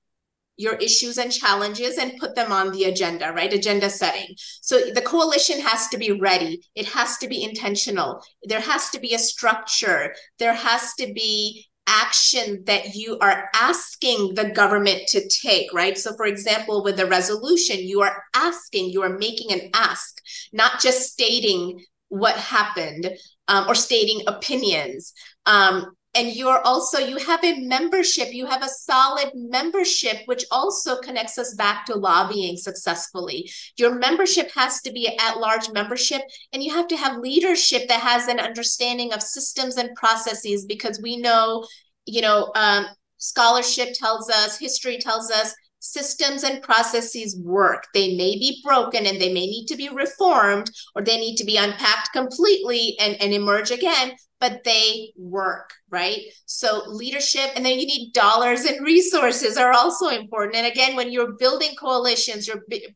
your 0.56 0.74
issues 0.76 1.18
and 1.18 1.30
challenges 1.30 1.98
and 1.98 2.18
put 2.18 2.34
them 2.34 2.50
on 2.50 2.72
the 2.72 2.84
agenda, 2.84 3.30
right? 3.32 3.52
Agenda 3.52 3.90
setting. 3.90 4.34
So 4.62 4.90
the 4.94 5.02
coalition 5.02 5.60
has 5.60 5.88
to 5.88 5.98
be 5.98 6.12
ready. 6.12 6.62
It 6.74 6.86
has 6.86 7.18
to 7.18 7.28
be 7.28 7.44
intentional. 7.44 8.22
There 8.44 8.60
has 8.60 8.88
to 8.90 9.00
be 9.00 9.12
a 9.14 9.18
structure. 9.18 10.14
There 10.38 10.54
has 10.54 10.94
to 10.94 11.12
be 11.12 11.66
action 11.86 12.62
that 12.66 12.94
you 12.94 13.18
are 13.20 13.48
asking 13.54 14.34
the 14.34 14.50
government 14.50 15.06
to 15.08 15.28
take, 15.28 15.72
right? 15.72 15.96
So, 15.96 16.14
for 16.16 16.26
example, 16.26 16.82
with 16.82 16.96
the 16.96 17.06
resolution, 17.06 17.78
you 17.78 18.02
are 18.02 18.22
asking, 18.34 18.90
you 18.90 19.02
are 19.02 19.18
making 19.18 19.52
an 19.52 19.70
ask, 19.74 20.20
not 20.52 20.80
just 20.80 21.10
stating 21.12 21.80
what 22.08 22.36
happened 22.36 23.10
um, 23.48 23.68
or 23.68 23.74
stating 23.74 24.22
opinions. 24.26 25.12
Um, 25.44 25.92
and 26.16 26.34
you're 26.34 26.62
also 26.62 26.98
you 26.98 27.18
have 27.18 27.44
a 27.44 27.60
membership 27.60 28.32
you 28.32 28.46
have 28.46 28.62
a 28.62 28.68
solid 28.68 29.30
membership 29.34 30.22
which 30.24 30.44
also 30.50 30.98
connects 31.00 31.36
us 31.36 31.54
back 31.54 31.84
to 31.86 31.94
lobbying 31.94 32.56
successfully. 32.56 33.50
Your 33.76 33.94
membership 33.94 34.50
has 34.52 34.80
to 34.82 34.92
be 34.92 35.16
at 35.18 35.38
large 35.38 35.70
membership 35.72 36.22
and 36.52 36.62
you 36.62 36.74
have 36.74 36.88
to 36.88 36.96
have 36.96 37.18
leadership 37.18 37.88
that 37.88 38.00
has 38.00 38.28
an 38.28 38.40
understanding 38.40 39.12
of 39.12 39.22
systems 39.22 39.76
and 39.76 39.94
processes 39.94 40.64
because 40.64 41.00
we 41.02 41.18
know 41.18 41.66
you 42.06 42.22
know 42.22 42.50
um, 42.54 42.86
scholarship 43.18 43.88
tells 43.94 44.30
us 44.30 44.58
history 44.58 44.98
tells 44.98 45.30
us 45.30 45.54
systems 45.92 46.42
and 46.42 46.62
processes 46.62 47.36
work. 47.42 47.86
They 47.94 48.16
may 48.16 48.36
be 48.36 48.60
broken 48.64 49.06
and 49.06 49.20
they 49.20 49.32
may 49.32 49.46
need 49.46 49.66
to 49.66 49.76
be 49.76 49.88
reformed 49.88 50.70
or 50.94 51.02
they 51.02 51.18
need 51.18 51.36
to 51.36 51.44
be 51.44 51.56
unpacked 51.56 52.12
completely 52.12 52.96
and, 53.00 53.20
and 53.20 53.32
emerge 53.32 53.70
again, 53.70 54.12
but 54.40 54.64
they 54.64 55.12
work, 55.16 55.70
right? 55.90 56.20
So 56.46 56.82
leadership, 56.86 57.50
and 57.54 57.64
then 57.64 57.78
you 57.78 57.86
need 57.86 58.12
dollars 58.12 58.64
and 58.64 58.84
resources 58.84 59.56
are 59.56 59.72
also 59.72 60.08
important. 60.08 60.56
And 60.56 60.66
again, 60.66 60.96
when 60.96 61.10
you're 61.10 61.36
building 61.38 61.74
coalitions, 61.78 62.46
you're 62.46 62.62
b- 62.68 62.94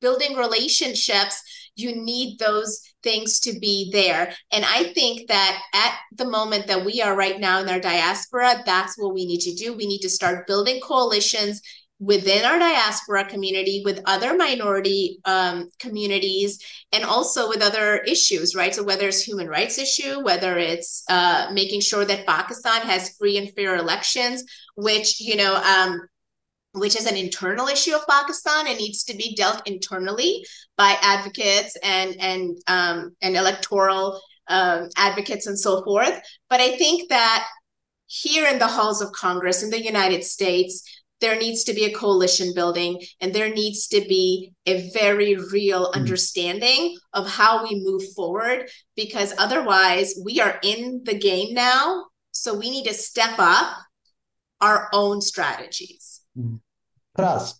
building 0.00 0.36
relationships, 0.36 1.42
you 1.76 1.94
need 1.94 2.38
those 2.38 2.80
things 3.02 3.40
to 3.40 3.58
be 3.58 3.90
there. 3.92 4.32
And 4.50 4.64
I 4.64 4.92
think 4.92 5.28
that 5.28 5.62
at 5.74 5.98
the 6.16 6.28
moment 6.28 6.66
that 6.66 6.84
we 6.84 7.00
are 7.00 7.16
right 7.16 7.38
now 7.38 7.60
in 7.60 7.68
our 7.68 7.80
diaspora, 7.80 8.62
that's 8.66 8.98
what 8.98 9.14
we 9.14 9.26
need 9.26 9.40
to 9.40 9.54
do. 9.54 9.74
We 9.74 9.86
need 9.86 10.00
to 10.00 10.10
start 10.10 10.46
building 10.46 10.80
coalitions 10.80 11.62
within 12.00 12.46
our 12.46 12.58
diaspora 12.58 13.26
community 13.26 13.82
with 13.84 14.00
other 14.06 14.34
minority 14.34 15.20
um, 15.26 15.68
communities 15.78 16.58
and 16.92 17.04
also 17.04 17.46
with 17.48 17.62
other 17.62 17.98
issues 17.98 18.54
right? 18.54 18.74
So 18.74 18.82
whether 18.82 19.06
it's 19.06 19.22
human 19.22 19.46
rights 19.46 19.78
issue 19.78 20.24
whether 20.24 20.58
it's 20.58 21.04
uh, 21.10 21.50
making 21.52 21.82
sure 21.82 22.06
that 22.06 22.26
pakistan 22.26 22.80
has 22.82 23.16
free 23.16 23.36
and 23.36 23.52
fair 23.54 23.76
elections 23.76 24.42
which 24.76 25.20
you 25.20 25.36
know 25.36 25.54
um, 25.56 26.00
which 26.72 26.96
is 26.96 27.06
an 27.06 27.16
internal 27.16 27.68
issue 27.68 27.94
of 27.94 28.06
pakistan 28.08 28.66
and 28.66 28.78
needs 28.78 29.04
to 29.04 29.14
be 29.14 29.34
dealt 29.34 29.66
internally 29.68 30.44
by 30.78 30.96
advocates 31.02 31.76
and 31.82 32.16
and 32.18 32.56
um, 32.66 33.14
and 33.20 33.36
electoral 33.36 34.20
um, 34.48 34.88
advocates 34.96 35.46
and 35.46 35.58
so 35.58 35.84
forth. 35.84 36.18
But 36.48 36.60
i 36.60 36.76
think 36.76 37.10
that 37.10 37.46
here 38.06 38.46
in 38.46 38.58
the 38.58 38.66
halls 38.66 39.00
of 39.00 39.12
congress 39.12 39.62
in 39.62 39.70
the 39.70 39.80
united 39.80 40.24
states 40.24 40.82
there 41.20 41.38
needs 41.38 41.64
to 41.64 41.74
be 41.74 41.84
a 41.84 41.94
coalition 41.94 42.52
building 42.54 43.00
and 43.20 43.34
there 43.34 43.52
needs 43.52 43.86
to 43.88 44.00
be 44.00 44.52
a 44.66 44.90
very 44.90 45.36
real 45.52 45.86
mm-hmm. 45.86 46.00
understanding 46.00 46.96
of 47.12 47.28
how 47.28 47.62
we 47.62 47.82
move 47.84 48.02
forward 48.14 48.68
because 48.96 49.34
otherwise 49.38 50.14
we 50.24 50.40
are 50.40 50.58
in 50.62 51.02
the 51.04 51.18
game 51.18 51.54
now. 51.54 52.06
So 52.32 52.54
we 52.54 52.70
need 52.70 52.86
to 52.86 52.94
step 52.94 53.38
up 53.38 53.76
our 54.60 54.88
own 54.92 55.20
strategies. 55.20 56.20
Pras. 57.18 57.54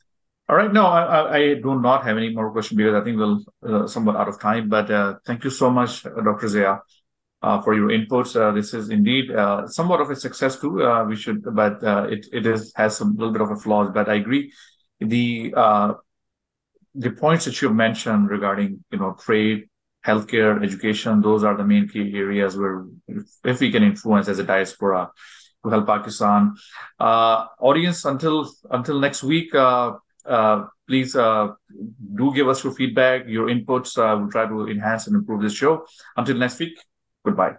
all 0.49 0.57
right. 0.57 0.73
No 0.73 0.87
I, 0.87 1.37
I 1.37 1.55
do 1.55 1.81
not 1.81 2.05
have 2.05 2.17
any 2.17 2.31
more 2.33 2.51
questions 2.53 2.77
because 2.77 2.95
i 2.95 3.03
think 3.03 3.19
we'll 3.19 3.45
uh, 3.67 3.87
somewhat 3.87 4.17
out 4.17 4.29
of 4.29 4.41
time 4.41 4.69
but 4.69 4.91
uh, 4.91 5.15
thank 5.27 5.45
you 5.45 5.51
so 5.51 5.71
much 5.71 6.05
dr 6.05 6.49
zia 6.49 6.81
uh, 7.43 7.61
for 7.63 7.75
your 7.75 7.89
inputs. 7.89 8.37
Uh, 8.37 8.53
this 8.53 8.75
is 8.75 8.91
indeed 8.91 9.31
uh, 9.31 9.67
somewhat 9.67 10.01
of 10.01 10.11
a 10.11 10.17
success 10.17 10.59
too. 10.59 10.83
Uh, 10.83 11.05
we 11.05 11.17
should, 11.17 11.43
but 11.55 11.83
uh, 11.83 12.07
it 12.11 12.27
it 12.33 12.47
is 12.47 12.73
has 12.77 12.97
some 12.97 13.17
little 13.17 13.33
bit 13.33 13.43
of 13.43 13.51
a 13.51 13.57
flaws. 13.57 13.91
But 13.93 14.09
I 14.09 14.15
agree, 14.15 14.53
the 15.01 15.55
uh, 15.57 15.95
the 16.95 17.11
points 17.11 17.45
that 17.47 17.61
you 17.63 17.71
mentioned 17.71 18.29
regarding 18.29 18.85
you 18.91 18.99
know 18.99 19.17
trade, 19.19 19.69
healthcare, 20.07 20.63
education, 20.63 21.21
those 21.21 21.45
are 21.45 21.57
the 21.57 21.65
main 21.65 21.89
key 21.89 22.13
areas 22.15 22.57
where 22.57 22.87
if, 23.09 23.25
if 23.45 23.61
we 23.61 23.71
can 23.71 23.83
influence 23.83 24.29
as 24.29 24.39
a 24.39 24.45
diaspora 24.45 25.11
to 25.65 25.71
help 25.71 25.87
Pakistan. 25.87 26.55
audience, 26.99 28.05
until 28.05 28.51
until 28.71 28.99
next 28.99 29.23
week. 29.23 29.53
please 30.91 31.13
do 31.15 32.33
give 32.35 32.49
us 32.49 32.65
your 32.65 32.75
feedback, 32.75 33.23
your 33.27 33.47
inputs. 33.47 33.97
we'll 33.97 34.31
try 34.31 34.45
to 34.47 34.69
enhance 34.69 35.07
and 35.07 35.15
improve 35.17 35.41
this 35.41 35.55
show. 35.55 35.87
Until 36.17 36.37
next 36.37 36.59
week, 36.59 36.77
Goodbye. 37.25 37.59